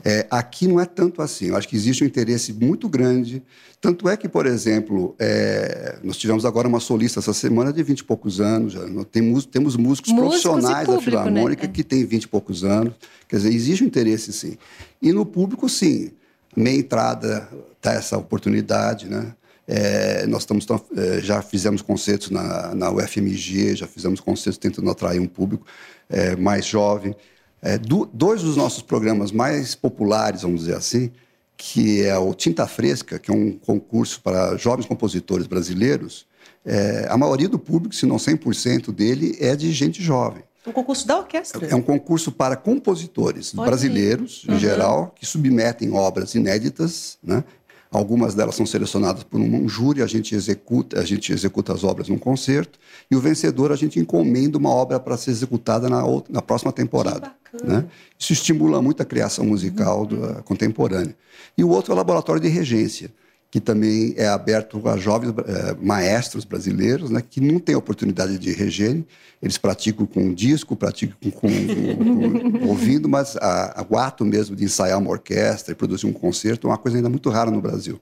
[0.03, 1.47] É, aqui não é tanto assim.
[1.47, 3.43] Eu acho que existe um interesse muito grande.
[3.79, 7.99] Tanto é que, por exemplo, é, nós tivemos agora uma solista essa semana de 20
[7.99, 8.73] e poucos anos.
[8.73, 8.81] Já.
[9.11, 11.23] Temos, temos músicos, Músicos profissionais da público, né?
[11.23, 11.67] Filarmônica É.
[11.67, 12.93] que têm 20 e poucos anos.
[13.27, 14.57] Quer dizer, existe um interesse, sim.
[15.01, 16.11] E no público, sim.
[16.55, 19.33] Meia entrada está essa oportunidade, né?
[19.67, 20.65] É, nós estamos
[20.97, 25.65] é, já fizemos concertos na, na UFMG, já fizemos concertos tentando atrair um público
[26.09, 27.15] é, mais jovem.
[27.61, 31.11] É, do- dois dos nossos programas mais populares, vamos dizer assim,
[31.55, 36.25] que é o Tinta Fresca, que é um concurso para jovens compositores brasileiros,
[36.65, 40.43] é, a maioria do público, se não 100% dele, é de gente jovem.
[40.65, 41.65] Um concurso da orquestra.
[41.67, 43.65] É um concurso para compositores aí.
[43.65, 47.43] brasileiros, em geral, que submetem obras inéditas, né?
[47.91, 52.07] Algumas delas são selecionadas por um júri, a gente executa, a gente executa as obras
[52.07, 52.79] num concerto
[53.11, 56.71] e o vencedor a gente encomenda uma obra para ser executada na, outra, na próxima
[56.71, 57.33] temporada.
[57.65, 57.85] Né?
[58.17, 61.13] Isso estimula muito a criação musical do- a contemporânea.
[61.57, 63.11] E o outro é o laboratório de regência,
[63.51, 68.53] que também é aberto a jovens eh, maestros brasileiros, né, que não têm oportunidade de
[68.53, 69.05] regerem.
[69.43, 74.55] Eles praticam com disco, praticam com, com- com- ouvindo, mas a, a- o ato mesmo
[74.55, 77.59] de ensaiar uma orquestra e produzir um concerto é uma coisa ainda muito rara no
[77.61, 77.99] Brasil.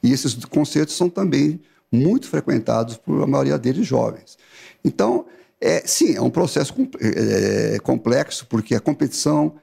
[0.00, 4.38] E esses concertos são também muito frequentados por a maioria deles jovens.
[4.84, 5.26] Então,
[5.60, 9.54] é, sim, é um processo é, complexo, porque a competição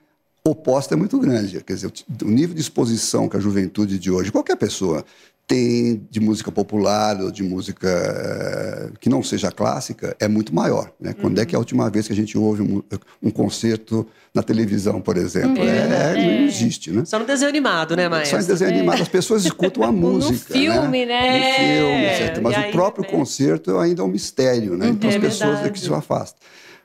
[0.46, 1.64] oposta é muito grande.
[1.64, 5.06] Quer dizer, o nível de exposição que a juventude de hoje, qualquer pessoa,
[5.48, 10.92] tem de música popular ou de música eh, que não seja clássica é muito maior.
[11.00, 11.14] Né?
[11.14, 12.82] Quando é que é a última vez que a gente ouve um,
[13.22, 15.62] um concerto na televisão, por exemplo?
[15.62, 17.04] É, é, não existe, né?
[17.06, 18.26] Só no desenho animado, né, Maia?
[18.26, 19.02] Só em desenho animado.
[19.02, 20.54] As pessoas escutam a música.
[20.58, 21.22] No filme, né?
[21.22, 21.50] né?
[21.50, 22.42] No filme, É, certo?
[22.42, 23.12] Mas o próprio né?
[23.12, 24.90] concerto ainda é um mistério, né?
[24.90, 26.40] Então É as pessoas é que se afastam.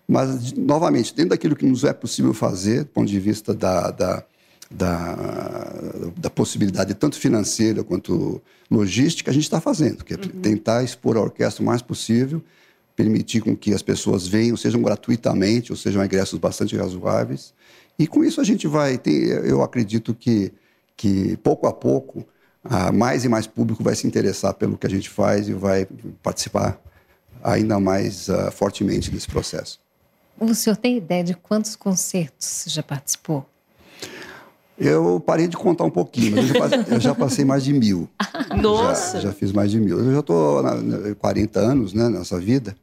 [0.08, 4.24] Mas, novamente, dentro daquilo que nos é possível fazer, do ponto de vista da, da,
[4.70, 5.16] da,
[6.16, 8.40] da possibilidade tanto financeira quanto
[8.70, 12.42] logística, a gente está fazendo, que é tentar expor a orquestra o mais possível,
[12.96, 17.52] permitir com que as pessoas venham, sejam gratuitamente, ou sejam ingressos bastante razoáveis.
[17.98, 18.98] E com isso a gente vai
[19.44, 20.52] eu acredito que,
[20.96, 22.26] que pouco a pouco,
[22.64, 25.86] ah, mais e mais público vai se interessar pelo que a gente faz e vai
[26.22, 26.80] participar
[27.42, 29.78] ainda mais ah, fortemente desse processo.
[30.40, 33.44] O senhor tem ideia de quantos concertos você já participou?
[34.78, 37.72] Eu parei de contar um pouquinho, mas eu já, passei- eu já passei mais de
[37.72, 38.08] mil.
[38.62, 39.16] Nossa!
[39.20, 39.98] Já, já fiz mais de mil.
[39.98, 40.62] Eu já estou
[41.18, 42.76] 40 anos né, nessa vida,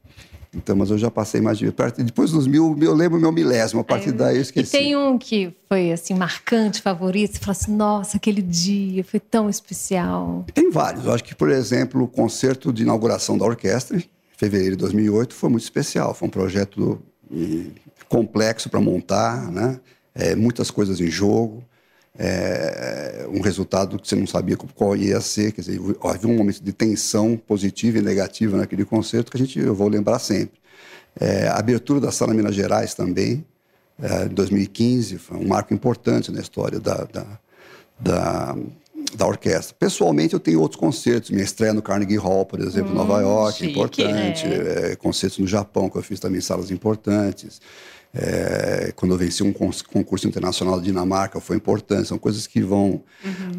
[0.53, 1.73] então, mas eu já passei mais de mil.
[1.99, 4.71] Depois dos mil, eu lembro meu milésimo, a partir daí eu E esqueci.
[4.71, 9.49] tem um que foi assim marcante, favorito, você fala assim, nossa, aquele dia foi tão
[9.49, 10.45] especial.
[10.53, 11.05] Tem vários.
[11.05, 14.03] Eu acho que, por exemplo, o concerto de inauguração da orquestra, em
[14.37, 16.13] fevereiro de 2008, foi muito especial.
[16.13, 17.01] Foi um projeto
[18.07, 19.79] complexo para montar, né?
[20.13, 21.63] Eh, muitas coisas em jogo,
[22.17, 25.51] eh, um resultado que você não sabia qual ia ser.
[25.51, 29.59] Quer dizer, havia um momento de tensão positiva e negativa naquele concerto que a gente,
[29.59, 30.59] eu vou lembrar sempre.
[31.19, 33.45] Eh, a abertura da Sala Minas Gerais também,
[34.01, 37.39] eh, em 2015, foi um marco importante na história da, da,
[37.99, 38.57] da,
[39.15, 39.75] da orquestra.
[39.79, 41.29] Pessoalmente, eu tenho outros concertos.
[41.29, 44.45] Minha estreia no Carnegie Hall, por exemplo, em Nova York, chique, importante.
[44.45, 47.61] Eh, concertos no Japão, que eu fiz também em salas importantes.
[48.13, 52.07] Eh, quando eu venci um concurso internacional da Dinamarca, foi importante.
[52.07, 53.03] São coisas que vão...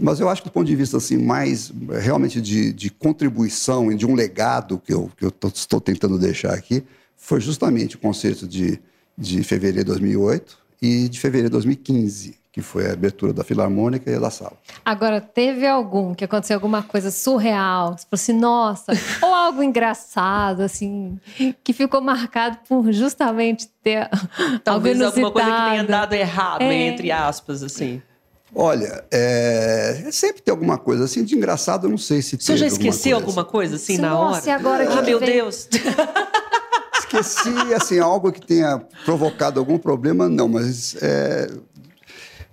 [0.01, 3.95] Mas eu acho que do ponto de vista assim, mais realmente de, de contribuição e
[3.95, 6.83] de um legado que eu, que eu tô- estou tentando deixar aqui,
[7.17, 8.79] foi justamente o concerto de,
[9.17, 14.11] de fevereiro de 2008 e de fevereiro de 2015, que foi a abertura da Filarmônica
[14.11, 14.55] e da sala.
[14.85, 17.89] Agora, teve algum que aconteceu alguma coisa surreal?
[17.99, 21.19] Você falou assim, nossa, ou algo engraçado, assim,
[21.63, 24.09] que ficou marcado por justamente ter
[24.65, 26.73] Talvez alguma coisa que tenha dado errado, É.
[26.75, 28.01] entre aspas, assim.
[28.55, 32.65] Olha, é, sempre tem alguma coisa assim de engraçado, eu não sei se senhor já
[32.65, 33.27] teve alguma esqueceu coisa.
[33.27, 34.49] alguma coisa, assim, na Nossa, hora?
[34.49, 35.29] e agora que Ah, que meu vem?
[35.31, 35.69] Deus!
[37.07, 41.49] Esqueci, assim, algo que tenha provocado algum problema, não, mas, é,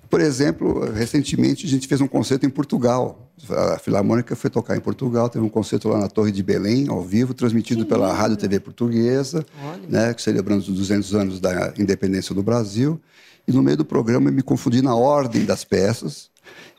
[0.09, 3.19] por exemplo, recentemente a gente fez um concerto em Portugal.
[3.49, 7.01] A Filarmônica foi tocar em Portugal, teve um concerto lá na Torre de Belém, ao
[7.01, 9.43] vivo, transmitido pela Rádio TV Portuguesa,
[9.89, 13.01] né, celebrando os 200 anos da independência do Brasil.
[13.47, 16.29] E no meio do programa eu me confundi na ordem das peças.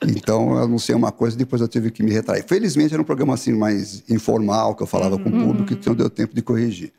[0.02, 2.44] Então eu anunciei uma coisa e depois eu tive que me retrair.
[2.46, 6.08] Felizmente era um programa assim mais informal, que eu falava com o público, então deu
[6.08, 6.92] tempo de corrigir.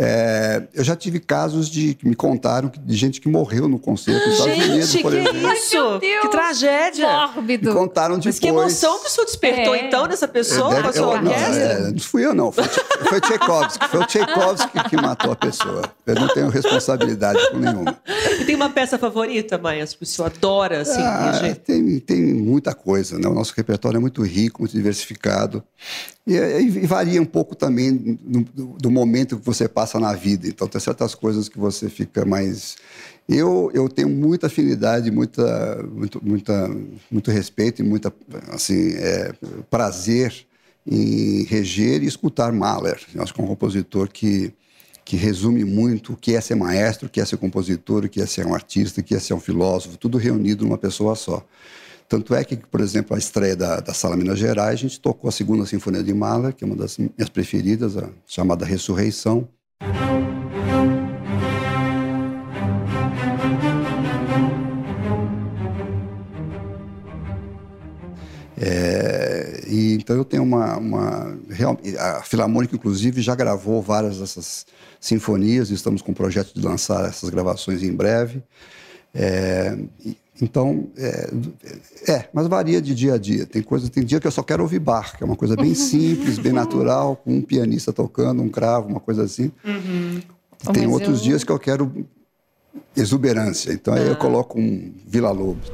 [0.00, 3.80] É, eu já tive casos de que me contaram que- de gente que morreu no
[3.80, 5.52] concerto nos Estados Unidos, Gente, por que exemplo.
[5.52, 5.74] isso?
[5.76, 6.20] Meu Deus!
[6.22, 7.08] Que tragédia!
[7.08, 7.72] Me Mórbido.
[7.74, 8.36] contaram depois.
[8.36, 9.86] Mas que emoção que o senhor despertou, É.
[9.86, 11.62] então, nessa pessoa, Deve- sua eu- não, orquestra?
[11.64, 12.52] é, não fui eu, não.
[12.52, 13.88] Foi, foi Tchaikovsky.
[13.88, 15.82] Foi o Tchaikovsky que matou a pessoa.
[16.06, 17.98] Eu não tenho responsabilidade com nenhuma.
[18.40, 22.72] E tem uma peça favorita, Maestro, que o senhor adora, assim, Ah, tem, tem muita
[22.72, 23.26] coisa, né?
[23.28, 25.60] O nosso repertório é muito rico, muito diversificado.
[26.26, 30.48] E, é- e varia um pouco também do, do momento que você passa na vida.
[30.48, 32.76] Então, tem certas coisas que você fica mais.
[33.28, 36.70] Eu, eu tenho muita afinidade, muita, muito, muita,
[37.10, 38.12] muito respeito e muita,
[38.52, 39.32] assim, é,
[39.70, 40.46] prazer
[40.86, 43.00] em reger e escutar Mahler.
[43.14, 44.52] Eu acho que é um compositor que,
[45.04, 48.20] que resume muito o que é ser maestro, o que é ser compositor, o que
[48.20, 51.44] é ser um artista, o que é ser um filósofo, tudo reunido numa pessoa só.
[52.08, 55.28] Tanto é que, por exemplo, a estreia da, da Sala Minas Gerais, a gente tocou
[55.28, 59.46] a segunda Sinfonia de Mahler, que é uma das minhas preferidas, a chamada Ressurreição.
[68.60, 71.38] É, e então eu tenho uma, uma
[71.98, 74.66] a Filarmônica inclusive já gravou várias dessas
[75.00, 75.70] sinfonias.
[75.70, 78.42] Estamos com o projeto de lançar essas gravações em breve.
[79.14, 79.78] É,
[80.40, 81.30] então é,
[82.08, 83.44] é, mas varia de dia a dia.
[83.46, 85.74] Tem coisa, tem dia que eu só quero ouvir bar, que é uma coisa bem
[85.76, 89.50] simples, bem natural, com um pianista tocando, um cravo, uma coisa assim.
[90.66, 92.06] Oh, Tem mas outros eu- dias que eu quero
[92.96, 93.72] exuberância.
[93.72, 95.70] Então aí eu coloco um Vila Lobos.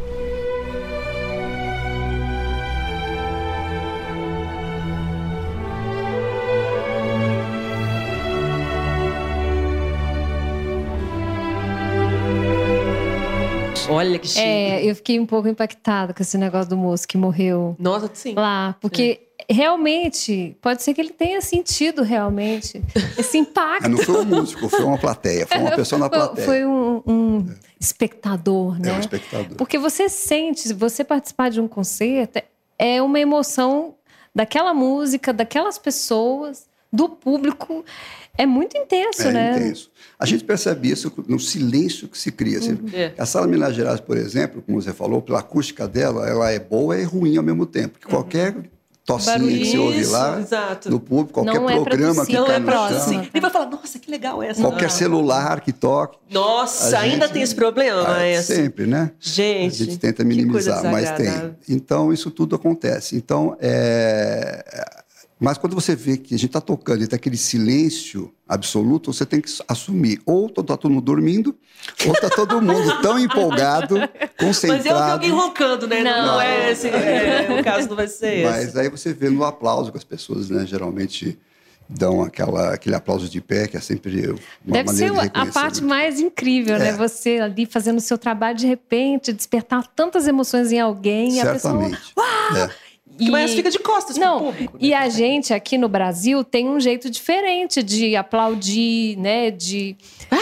[13.88, 14.40] Olha que chique.
[14.40, 18.34] É, eu fiquei um pouco impactada com esse negócio do moço que morreu Nossa, sim.
[18.34, 22.82] lá, porque realmente pode ser que ele tenha sentido realmente
[23.18, 23.86] esse impacto.
[23.86, 26.46] Ah, não foi um músico, foi uma plateia, foi uma pessoa na plateia.
[26.46, 28.92] Foi um, um espectador, É né?
[28.94, 29.56] um espectador.
[29.56, 32.40] Porque você sente, você participar de um concerto
[32.78, 33.94] é uma emoção
[34.34, 37.84] daquela música, daquelas pessoas, do público.
[38.36, 39.56] É muito intenso, É né?
[39.58, 39.90] intenso.
[40.18, 42.60] A gente percebe isso no silêncio que se cria.
[42.60, 43.12] Você- É.
[43.18, 46.98] A sala Minas Gerais, por exemplo, como você falou, pela acústica dela, ela é boa
[46.98, 47.98] e ruim ao mesmo tempo.
[47.98, 48.56] Porque qualquer
[49.06, 50.90] tocinha que você ouve lá exato.
[50.90, 53.12] no público, qualquer Não é programa tossir, que Não cai é no próximo.
[53.14, 53.30] chão.
[53.34, 54.60] Ele vai falar, nossa, que legal essa.
[54.62, 54.88] qualquer Ah.
[54.88, 58.56] celular que toque, Nossa, A ainda gente- tem esse problema, ah, maestro.
[58.56, 59.12] sempre, né?
[59.20, 61.54] Gente, a gente tenta que minimizar, mas tem.
[61.68, 63.14] Então, isso tudo acontece.
[63.14, 65.03] Então, é...
[65.38, 69.26] Mas quando você vê que a gente está tocando e tem aquele silêncio absoluto, você
[69.26, 70.20] tem que assumir.
[70.24, 71.56] Ou está todo mundo dormindo,
[72.06, 75.12] ou está todo mundo tão empolgado, Mas é concentrado.
[75.12, 76.02] alguém roncando, né?
[76.04, 76.40] Não, Não.
[76.40, 76.88] é esse.
[76.88, 78.50] é, o caso não vai ser esse.
[78.50, 81.36] Mas aí você vê no aplauso que as pessoas, né, geralmente
[81.88, 84.30] dão aquela, aquele aplauso de pé, que é sempre
[84.64, 86.88] uma Deve ser maneira de a parte mais incrível, né?
[86.88, 86.92] É.
[86.92, 91.36] Você ali fazendo o seu trabalho, de repente, despertar tantas emoções em alguém.
[91.36, 92.14] E a pessoa, Certamente.
[92.56, 92.83] É.
[93.20, 94.78] O maestro fica de costas Não, pro público.
[94.80, 94.96] e né?
[94.96, 99.50] a gente aqui no Brasil tem um jeito diferente de aplaudir, né?
[99.50, 99.96] De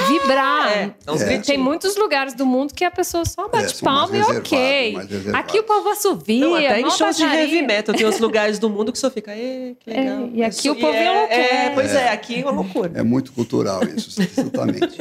[0.08, 0.68] vibrar.
[0.70, 1.12] é, É.
[1.14, 1.46] gritinhos.
[1.46, 4.96] Tem muitos lugares do mundo que a pessoa só bate É, palma e ok.
[5.35, 8.70] Aqui o povo assovia, Não, até em shows de heavy metal tem os lugares do
[8.70, 10.24] mundo que só fica, "Ê, que legal.
[10.24, 12.92] É, e aqui Isso- o povo é, é, pois é, aqui é uma loucura.
[12.94, 14.96] É muito cultural isso, absolutamente.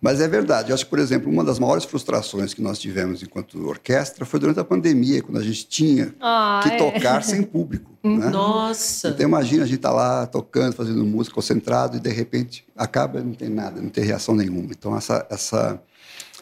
[0.00, 0.70] Mas é verdade.
[0.70, 4.38] Eu acho que, por exemplo, uma das maiores frustrações que nós tivemos enquanto orquestra foi
[4.38, 6.76] durante a pandemia, quando a gente tinha Ah, que é.
[6.76, 7.90] tocar sem público.
[8.04, 8.28] né?
[8.30, 9.08] Nossa.
[9.08, 13.24] Então imagina a gente tá lá tocando, fazendo música, concentrado e de repente acaba e
[13.24, 14.68] não tem nada, não tem reação nenhuma.
[14.70, 15.82] Então essa essa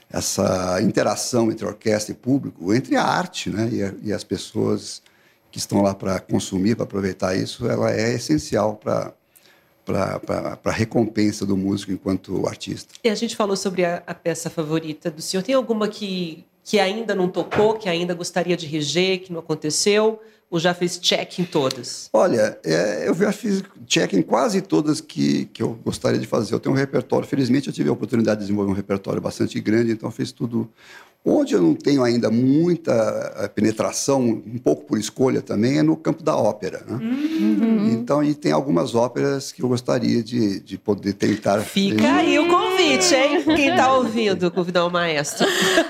[0.09, 5.03] essa interação entre orquestra e público, entre a arte, né, e, a- e as pessoas
[5.51, 9.13] que estão lá para consumir, para aproveitar isso, ela é essencial para
[9.87, 12.93] para a recompensa do músico enquanto artista.
[13.05, 15.45] E a gente falou sobre a, a peça favorita do senhor.
[15.45, 20.21] Tem alguma que, que ainda não tocou, que ainda gostaria de reger, que não aconteceu?
[20.51, 22.09] Ou já fez check em todas?
[22.13, 26.55] Olha, é, eu já fiz check em quase todas que, que eu gostaria de fazer.
[26.55, 29.93] Eu tenho um repertório, felizmente eu tive a oportunidade de desenvolver um repertório bastante grande,
[29.93, 30.69] então eu fiz tudo.
[31.29, 32.93] Onde eu não tenho ainda muita
[33.39, 36.85] eh, penetração, um pouco por escolha também, é no campo da ópera.
[36.87, 37.01] Né?
[37.91, 41.63] Então, e tem algumas óperas que eu gostaria de, de poder tentar.
[41.63, 43.43] Fica aí o convite, hein?
[43.57, 45.45] Quem tá ouvindo, convidar o maestro.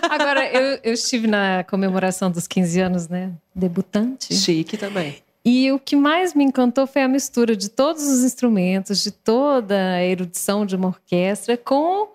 [0.09, 3.33] Agora, eu, eu estive na comemoração dos 15 anos, né?
[3.55, 4.35] Debutante.
[4.35, 5.17] Chique também.
[5.45, 9.93] E o que mais me encantou foi a mistura de todos os instrumentos, de toda
[9.93, 12.09] a erudição de uma orquestra com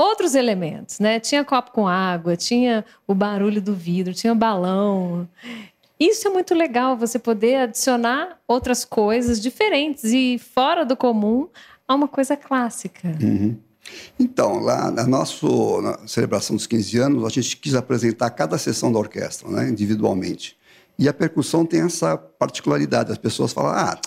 [0.00, 1.20] outros elementos, né?
[1.20, 5.28] Tinha copo com água, tinha o barulho do vidro, tinha balão.
[5.98, 11.48] Isso é muito legal, você poder adicionar outras coisas diferentes e fora do comum
[11.86, 13.14] a uma coisa clássica.
[13.20, 13.58] Uhum.
[14.18, 15.46] Então, lá na nossa
[15.82, 20.56] na celebração dos 15 anos, a gente quis apresentar cada sessão da orquestra, né, individualmente.
[20.98, 23.12] E a percussão tem essa particularidade.
[23.12, 23.98] As pessoas falam, ah,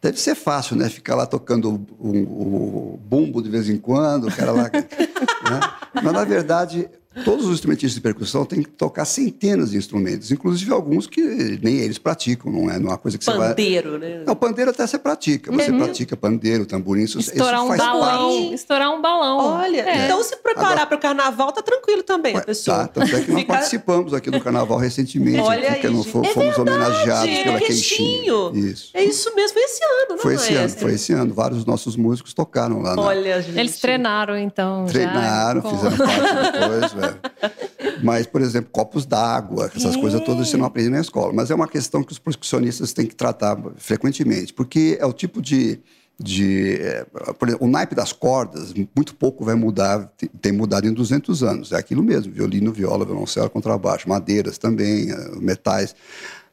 [0.00, 0.88] deve ser fácil, né?
[0.88, 4.64] Ficar lá tocando o, o- o bumbo de vez em quando, o cara lá.
[4.72, 5.60] né?
[5.94, 6.88] Mas, na verdade,
[7.24, 11.20] todos os instrumentistas de percussão têm que tocar centenas de instrumentos, inclusive alguns que
[11.62, 13.48] nem eles praticam, não é, não é uma coisa que você vai...
[13.50, 14.22] Pandeiro, né?
[14.26, 15.50] Não, pandeiro até você pratica.
[15.52, 18.54] Você pratica pandeiro, tamborim, isso, isso Estourar um faz balão, parte.
[18.54, 19.38] estourar um balão.
[19.58, 20.04] Olha, É.
[20.04, 22.78] então se preparar para o carnaval, tá tranquilo também a Ué, pessoa.
[22.78, 26.02] Tá, tanto é que nós participamos aqui do carnaval recentemente, Olha aqui, que aí, não
[26.02, 26.12] gente.
[26.12, 27.58] fo- É fomos homenageados Gente, pela.
[27.58, 28.56] Queixinho.
[28.56, 28.90] Isso.
[28.94, 31.34] É isso mesmo, foi esse ano, não Foi esse ano, foi esse ano.
[31.34, 32.94] Vários dos nossos músicos tocaram lá.
[32.96, 33.58] na- Olha, gente.
[33.58, 34.86] Eles treinaram, então.
[34.86, 38.02] já treinaram, com- fizeram parte depois, velho.
[38.02, 40.00] Mas, por exemplo, copos d'água, essas É.
[40.00, 41.32] coisas todas você não aprende na escola.
[41.32, 45.40] Mas é uma questão que os percussionistas têm que tratar frequentemente, porque é o tipo
[45.42, 45.80] de.
[46.20, 47.06] de é,
[47.38, 51.70] por exemplo, o naipe das cordas, muito pouco vai mudar, tem- mudado em 200 anos.
[51.72, 55.94] É aquilo mesmo: violino, viola, violoncelo, contrabaixo, madeiras também, eh, metais.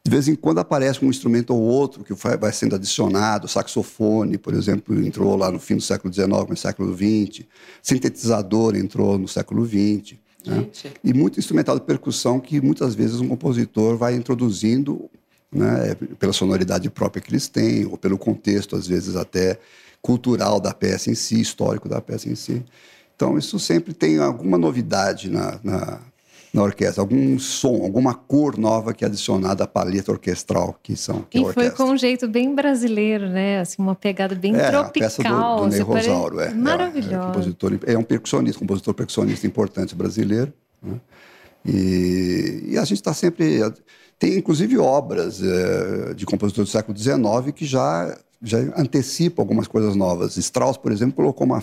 [0.03, 4.37] De vez em quando aparece um instrumento ou outro que vai vai sendo adicionado, saxofone,
[4.37, 7.43] por exemplo, entrou lá no fim do século XIX, no século XX,
[7.81, 10.17] sintetizador entrou no século XX.
[10.49, 10.67] Né?
[11.03, 15.09] E muito instrumental de percussão que muitas vezes um compositor vai introduzindo
[15.51, 19.59] né, pela sonoridade própria que eles têm, ou pelo contexto, às vezes até
[20.01, 22.63] cultural da peça em si, histórico da peça em si.
[23.15, 25.99] Então, isso sempre tem alguma novidade na, na,
[26.55, 31.21] na orquestra, algum som, alguma cor nova que é adicionada à paleta orquestral que são
[31.29, 33.59] que é E a foi com um jeito bem brasileiro, né?
[33.59, 34.91] Assim, uma pegada bem É, a tropical.
[35.09, 36.47] peça do, do Ney pare- Rosauro, é.
[36.47, 37.27] É, é, Maravilhosa.
[37.27, 40.53] compositor, é um percussionista, compositor percussionista importante brasileiro.
[40.81, 40.99] né?
[41.65, 43.59] E, e a gente está sempre.
[44.17, 49.95] Tem inclusive obras é, de compositores do século XIX que já, já antecipam algumas coisas
[49.95, 50.37] novas.
[50.37, 51.61] Strauss, por exemplo, colocou uma,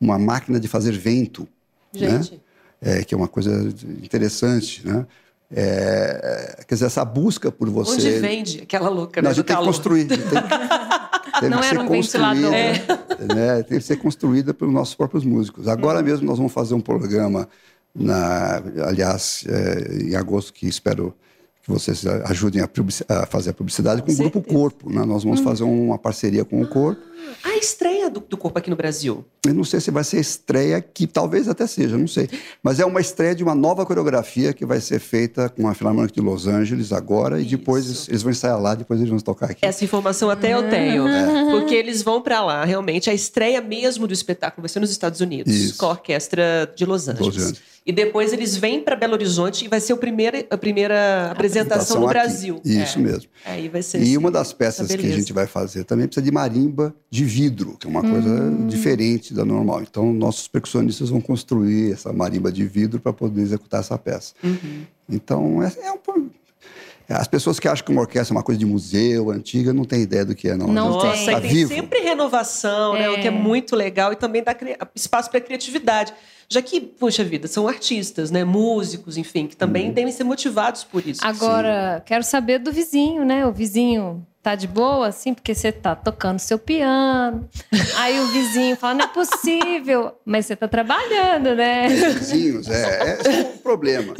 [0.00, 1.46] uma máquina de fazer vento.
[1.92, 2.32] Gente.
[2.32, 2.38] Né?
[2.84, 3.72] É, que é uma coisa
[4.02, 5.06] interessante, né?
[5.54, 7.92] É, quer dizer, essa busca por você.
[7.92, 9.32] Onde vende aquela louca, Não, né?
[9.32, 10.06] a gente tem que construir.
[10.06, 10.18] Tem,
[11.40, 12.42] tem Não que era um ventilador.
[12.42, 13.62] construída, né?
[13.62, 15.68] Tem que ser construída pelos nossos próprios músicos.
[15.68, 17.46] Agora mesmo nós vamos fazer um programa,
[17.94, 21.14] na, aliás, é, em agosto, que espero
[21.62, 22.68] que vocês ajudem a,
[23.08, 24.42] a fazer a publicidade com, o Grupo.
[24.42, 24.90] Corpo.
[24.90, 25.04] Né?
[25.04, 27.00] Nós vamos fazer uma parceria com o Corpo.
[27.44, 29.24] A estreia do, do corpo aqui no Brasil.
[29.46, 32.28] Eu não sei se vai ser estreia, que talvez até seja, não sei.
[32.62, 36.14] Mas é uma estreia de uma nova coreografia que vai ser feita com a Filarmônica
[36.14, 38.10] de Los Angeles agora e depois Isso.
[38.10, 39.64] eles vão ensaiar lá, depois eles vão tocar aqui.
[39.64, 41.04] Essa informação até eu tenho.
[41.50, 43.10] Porque eles vão pra lá, realmente.
[43.10, 45.78] A estreia mesmo do espetáculo vai ser nos Estados Unidos, Isso.
[45.78, 47.36] com a orquestra de Los Angeles.
[47.36, 47.71] Angeles.
[47.84, 52.00] E depois eles vêm para Belo Horizonte e vai ser o primeiro, a primeira apresentação
[52.00, 52.14] no aqui.
[52.14, 52.60] Brasil.
[52.64, 53.02] Isso É.
[53.02, 53.28] mesmo.
[53.44, 56.24] Aí vai ser E assim, uma das peças que a gente vai fazer também precisa
[56.24, 58.66] de marimba de vidro, que é uma coisa Hum.
[58.68, 59.82] diferente da normal.
[59.82, 64.32] Então, nossos percussionistas vão construir essa marimba de vidro para poder executar essa peça.
[64.44, 64.82] Uhum.
[65.10, 66.30] Então, é, é um.
[67.08, 70.02] As pessoas que acham que uma orquestra é uma coisa de museu, antiga, não têm
[70.02, 70.66] ideia do que é, não.
[70.68, 71.22] Não Nossa, tem.
[71.22, 71.74] e Tá tem vivo.
[71.74, 73.10] sempre renovação, né?
[73.10, 74.54] O que é muito legal e também dá
[74.94, 76.12] espaço para criatividade.
[76.48, 78.44] Já que, puxa vida, são artistas, né?
[78.44, 79.92] Músicos, enfim, que também Uhum.
[79.94, 81.20] devem ser motivados por isso.
[81.24, 83.46] Agora, quero saber do vizinho, né?
[83.46, 87.48] O vizinho tá de boa, assim, porque você tá tocando seu piano.
[87.96, 90.12] Aí o vizinho fala, não é possível.
[90.24, 91.88] Mas você tá trabalhando, né?
[91.88, 94.14] vizinhos, é, é um problema.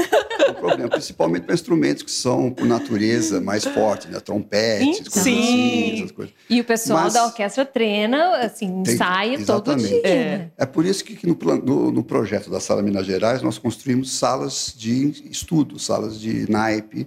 [0.47, 4.21] É um problema, principalmente para instrumentos que são, por natureza, mais fortes, né?
[4.21, 5.13] Trompetes, Então.
[5.13, 5.43] coisas Sim.
[5.43, 6.35] assim, essas coisas.
[6.49, 9.89] E o pessoal Mas- da orquestra treina, assim, Tem- ensaia todo exatamente.
[9.89, 10.01] dia.
[10.07, 10.25] É.
[10.39, 10.51] né?
[10.57, 14.13] É por isso que, que no, no- no projeto da Sala Minas Gerais nós construímos
[14.13, 17.07] salas de estudo, salas de naipe,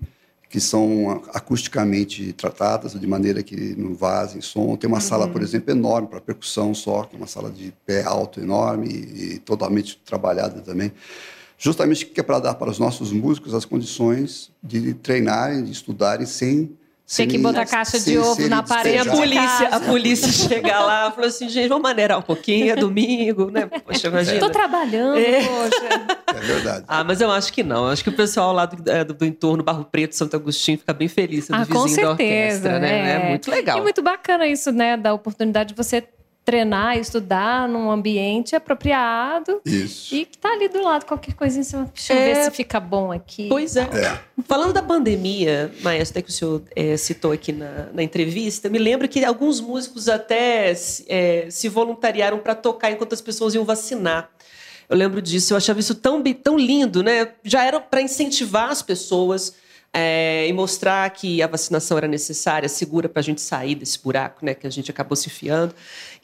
[0.55, 4.77] que são acusticamente tratadas, de maneira que não vazem som.
[4.77, 8.05] Tem uma sala, por exemplo, enorme para percussão só, que é uma sala de pé
[8.05, 10.93] alto enorme e, e totalmente trabalhada também.
[11.57, 16.25] Justamente que é para dar para os nossos músicos as condições de treinarem, de estudarem
[16.25, 16.77] sem...
[17.15, 18.97] Tem que botar caixa de ovo na parede.
[18.97, 22.71] a de polícia, a polícia chegar lá e falou assim, gente, vamos maneirar um pouquinho,
[22.71, 23.67] é domingo, né?
[23.67, 24.39] Poxa, imagina.
[24.39, 25.41] Tô trabalhando, É.
[25.45, 26.05] poxa.
[26.35, 26.85] É verdade.
[26.87, 27.85] Ah, mas eu acho que não.
[27.85, 30.79] Eu acho que o pessoal lá do, é, do, do entorno Barro Preto, Santo Agostinho,
[30.79, 32.11] fica bem feliz sendo Ah, vizinho com da certeza.
[32.11, 33.11] orquestra, né?
[33.11, 33.25] é.
[33.25, 33.77] É muito legal.
[33.77, 34.97] E muito bacana isso, né?
[34.97, 36.03] Da oportunidade de você
[36.45, 40.13] treinar, estudar num ambiente apropriado Isso.
[40.13, 42.33] e que tá ali do lado, qualquer coisinha, você fala, deixa eu É.
[42.35, 43.47] ver se fica bom aqui.
[43.49, 43.81] Pois é.
[43.81, 44.19] É.
[44.47, 49.07] Falando da pandemia, Maestro, que o senhor eh, citou aqui na, na entrevista, me lembro
[49.09, 51.05] que alguns músicos até se-
[51.49, 54.29] se voluntariaram para tocar enquanto as pessoas iam vacinar.
[54.87, 57.29] Eu lembro disso, eu achava isso tão, tão lindo, né?
[57.43, 59.55] Já era para incentivar as pessoas
[59.97, 64.45] eh, e mostrar que a vacinação era necessária, segura para a gente sair desse buraco,
[64.45, 64.53] né?
[64.53, 65.73] Que a gente acabou se enfiando.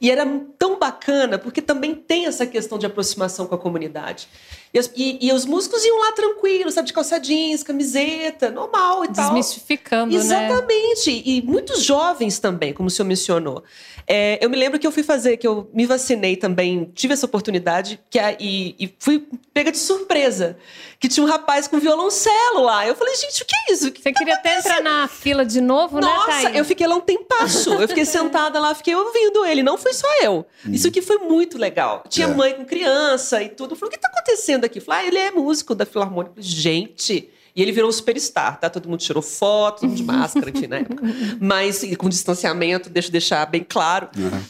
[0.02, 0.26] E era
[0.58, 4.28] tão bacana, porque também tem essa questão de aproximação com a comunidade.
[4.74, 9.10] E, e- e os músicos iam lá tranquilos, sabe, de calça jeans, camiseta, normal e
[9.10, 9.26] tal.
[9.26, 10.18] Desmistificando, né?
[10.20, 11.22] Exatamente.
[11.26, 13.64] E muitos jovens também, como o senhor mencionou.
[14.08, 17.26] É, eu me lembro que eu fui fazer, que eu me vacinei também, tive essa
[17.26, 20.58] oportunidade, que a- e, e fui pega de surpresa.
[20.99, 22.86] Que tinha um rapaz com violoncelo lá.
[22.88, 23.91] Eu falei, gente, o que é isso?
[23.91, 26.58] Que Você tá queria até entrar na fila de novo, nossa, né, Thaís?
[26.58, 27.74] eu fiquei lá um tempasso.
[27.74, 29.64] Eu fiquei sentada lá, fiquei ouvindo ele.
[29.64, 30.46] Não foi só eu.
[30.66, 32.04] Isso aqui foi muito legal.
[32.10, 32.34] Tinha É.
[32.34, 33.74] mãe com criança e tudo.
[33.74, 34.80] Eu falei, o que tá acontecendo aqui?
[34.80, 36.36] Eu Falei, ah, ele é músico da Filarmônica.
[36.36, 37.30] Falei, Gente...
[37.54, 38.70] E ele virou um superstar, tá?
[38.70, 41.04] Todo mundo tirou foto, de máscara, enfim, na época.
[41.38, 44.08] Mas com distanciamento, deixa eu deixar bem claro.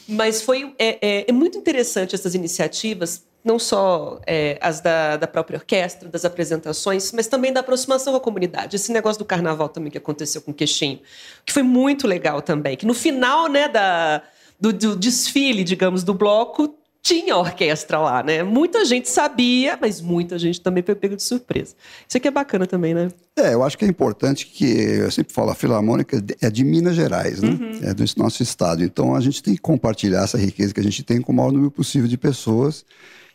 [0.07, 5.25] Mas foi é, é- é muito interessante essas iniciativas, não só é, as da, da
[5.25, 8.75] própria orquestra, das apresentações, mas também da aproximação com a comunidade.
[8.75, 10.99] Esse negócio do carnaval também que aconteceu com o Queixinho,
[11.43, 12.77] que foi muito legal também.
[12.77, 14.21] Que no final né, da,
[14.61, 18.43] do, do desfile, digamos, do bloco, tinha orquestra lá, né?
[18.43, 21.75] Muita gente sabia, mas muita gente também foi pego de surpresa.
[22.07, 23.09] Isso aqui é bacana também, né?
[23.35, 26.95] É, eu acho que é importante que, eu sempre falo, a Filarmônica é de Minas
[26.95, 27.49] Gerais, né?
[27.49, 27.79] Uhum.
[27.81, 28.83] É do nosso estado.
[28.83, 31.51] Então a gente tem que compartilhar essa riqueza que a gente tem com o maior
[31.51, 32.85] número possível de pessoas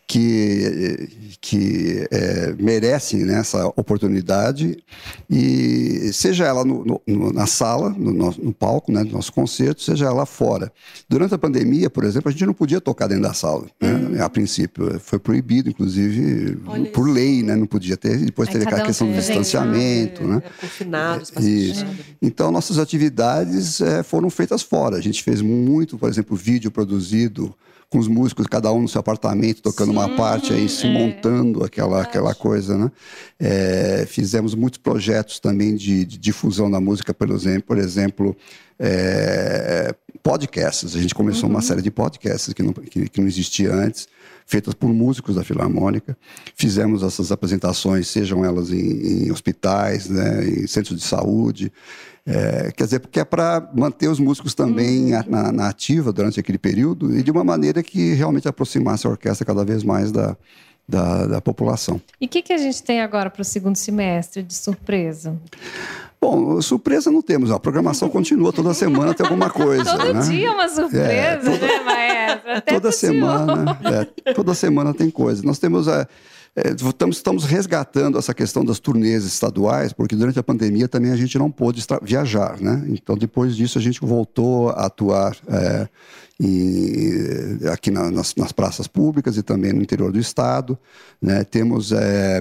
[0.06, 1.08] que,
[1.40, 4.76] que é, merecem né, essa oportunidade
[5.28, 9.82] e seja ela no- no- na sala, no, nosso- no palco, né, do nosso concerto,
[9.82, 10.72] seja ela fora.
[11.08, 14.28] Durante a pandemia, por exemplo, a gente não podia tocar dentro da sala, né, a
[14.28, 14.98] princípio.
[15.00, 18.16] Foi proibido, inclusive, Olha por lei, né, não podia ter.
[18.18, 20.36] Depois Aí teve aquela um questão do em distanciamento, né?
[20.44, 21.74] Era confinado, espaço Isso.
[21.84, 21.96] fechado.
[22.22, 24.96] Então, nossas atividades eh, foram feitas fora.
[24.96, 27.52] A gente fez muito, por exemplo, vídeo produzido
[27.88, 29.96] com os músicos, cada um no seu apartamento, tocando Sim.
[29.96, 32.90] uma parte aí se montando aquela, aquela coisa, né?
[33.38, 38.36] É, fizemos muitos projetos também de, de difusão da música, por exemplo, por exemplo
[38.78, 40.96] é, podcasts.
[40.96, 44.08] A gente começou uma série de podcasts que não, que, que não existia antes
[44.46, 46.16] feitas por músicos da Filarmônica.
[46.54, 51.72] Fizemos essas apresentações, sejam elas em, em hospitais, né, em centros de saúde.
[52.24, 55.22] É, quer dizer, porque é para manter os músicos também uhum.
[55.28, 59.44] na, na, ativa durante aquele período e de uma maneira que realmente aproximasse a orquestra
[59.44, 60.36] cada vez mais da,
[60.88, 62.00] da, da população.
[62.20, 65.36] E o que, que a gente tem agora para o segundo semestre de surpresa?
[66.20, 67.50] Bom, surpresa não temos.
[67.50, 69.84] A programação continua toda semana, tem alguma coisa.
[69.84, 70.20] Todo né?
[70.20, 72.50] dia é uma surpresa, é, toda, né, maestro?
[72.52, 73.78] Até toda semana,
[74.24, 75.42] é, toda semana tem coisa.
[75.44, 76.06] Nós temos é, é,
[76.56, 81.38] estamos, estamos resgatando essa questão das turnês estaduais, porque durante a pandemia também a gente
[81.38, 82.84] não pôde viajar, né?
[82.88, 85.86] Então depois disso a gente voltou a atuar é,
[87.70, 90.78] aqui na, nas, nas, praças públicas e também no interior do estado,
[91.20, 91.44] né?
[91.44, 92.40] Temos é,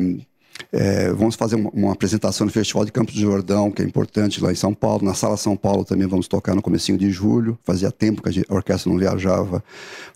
[0.72, 4.42] é, vamos fazer uma, uma, apresentação no Festival de Campos do Jordão, que é importante
[4.42, 5.06] lá em São Paulo.
[5.06, 7.58] Na Sala São Paulo também vamos tocar no comecinho de julho.
[7.64, 9.64] Fazia tempo que a, gente, a orquestra não viajava.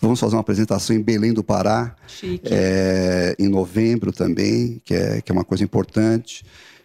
[0.01, 1.95] Vamos fazer uma apresentação em Belém do Pará,
[2.43, 6.43] é, em novembro também, que é, que é uma coisa importante.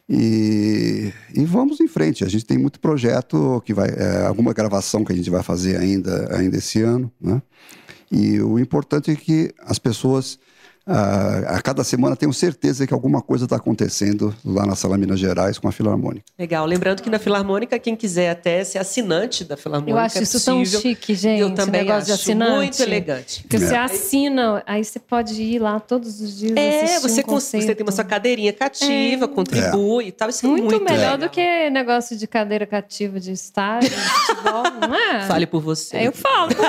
[0.09, 2.25] E, e, vamos em frente.
[2.25, 5.79] A gente tem muito projeto que vai, é, alguma gravação que a gente vai fazer
[5.79, 7.41] ainda, ainda esse ano, né?
[8.13, 10.39] E o importante é que as pessoas
[10.87, 15.19] a, a cada semana tenho certeza que alguma coisa está acontecendo lá na Sala Minas
[15.19, 16.25] Gerais com a Filarmônica.
[16.39, 16.67] Legal.
[16.67, 19.99] Lembrando que na Filarmônica, quem quiser até ser assinante da Filarmônica.
[19.99, 21.41] Eu acho é isso tão chique, gente.
[21.41, 22.57] Eu também negócio acho de assinante.
[22.57, 23.43] muito elegante.
[23.43, 23.61] Porque é.
[23.61, 26.57] você assina, aí você pode ir lá todos os dias.
[26.57, 29.29] É, você, um você tem uma sua cadeirinha cativa, é.
[29.29, 30.29] contribui e tal.
[30.29, 31.19] Isso é muito, muito melhor legal.
[31.19, 35.27] do que negócio de cadeira cativa de estádio, de futebol, não é?
[35.27, 36.07] Fale por você.
[36.07, 36.65] Eu falo por mim.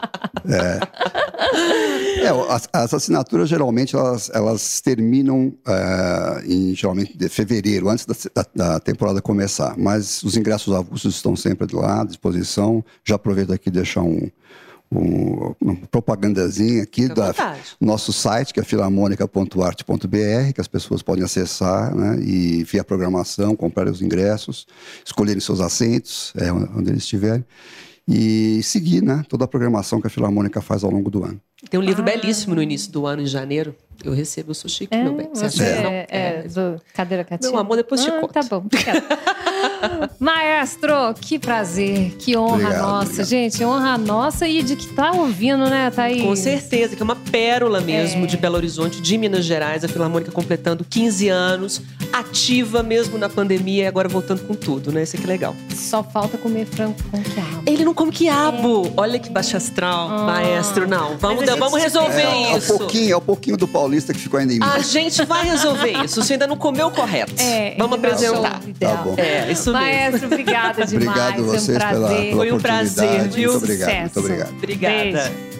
[0.48, 0.80] É.
[2.24, 8.14] é as, as, assinaturas geralmente elas, elas terminam é, em geralmente de fevereiro, antes da,
[8.34, 9.76] da, da, temporada começar.
[9.76, 12.84] Mas os ingressos avulsos estão sempre lá à disposição.
[13.04, 14.30] Já aproveito aqui deixar um,
[14.92, 17.22] um, uma propagandazinha aqui do
[17.80, 23.54] nosso site, que é filarmônica.arte.br, que as pessoas podem acessar né, e via a programação,
[23.54, 24.66] comprar os ingressos,
[25.04, 27.44] escolherem seus assentos, é, onde eles estiverem
[28.10, 31.40] e seguir né, toda a programação que a Filarmônica faz ao longo do ano.
[31.68, 32.04] Tem um livro ah.
[32.04, 33.74] belíssimo no início do ano, em janeiro.
[34.02, 35.28] Eu recebo, eu sou chique, é, meu bem.
[35.32, 37.52] Você é, é, é, do Cadeira Cativa?
[37.52, 38.32] Meu amor, depois te ah, conto.
[38.32, 38.64] Tá bom,
[40.18, 43.04] Maestro, que prazer, que honra obrigado, nossa.
[43.04, 43.28] Obrigado.
[43.28, 46.22] Gente, honra nossa e de que tá ouvindo, né, Thaís?
[46.22, 48.26] Com certeza, que é uma pérola mesmo é.
[48.26, 49.84] de Belo Horizonte, de Minas Gerais.
[49.84, 51.82] A Filarmônica completando 15 anos,
[52.12, 55.02] ativa mesmo na pandemia e agora voltando com tudo, né?
[55.02, 55.56] Isso aqui é legal.
[55.74, 57.62] Só falta comer frango com quiabo.
[57.66, 58.86] Ele não come quiabo.
[58.86, 58.92] É.
[58.96, 60.24] Olha que baixa astral, ah.
[60.24, 60.88] maestro.
[60.88, 62.72] Não, vamos, vamos resolver é, isso.
[62.72, 64.64] É o pouquinho, é o pouquinho do paulista que ficou ainda em mim.
[64.64, 66.22] A gente vai resolver isso.
[66.22, 67.34] Você ainda não comeu correto.
[67.38, 68.60] É, vamos apresentar.
[68.78, 69.14] Tá bom.
[69.16, 69.72] É, isso mesmo.
[69.72, 71.08] Maestro, obrigada demais.
[71.08, 73.50] Obrigado a vocês um pela, pela Foi um prazer, viu?
[73.52, 74.52] Muito obrigado, muito obrigado.
[74.56, 74.94] Obrigada.
[74.94, 75.59] Beijo.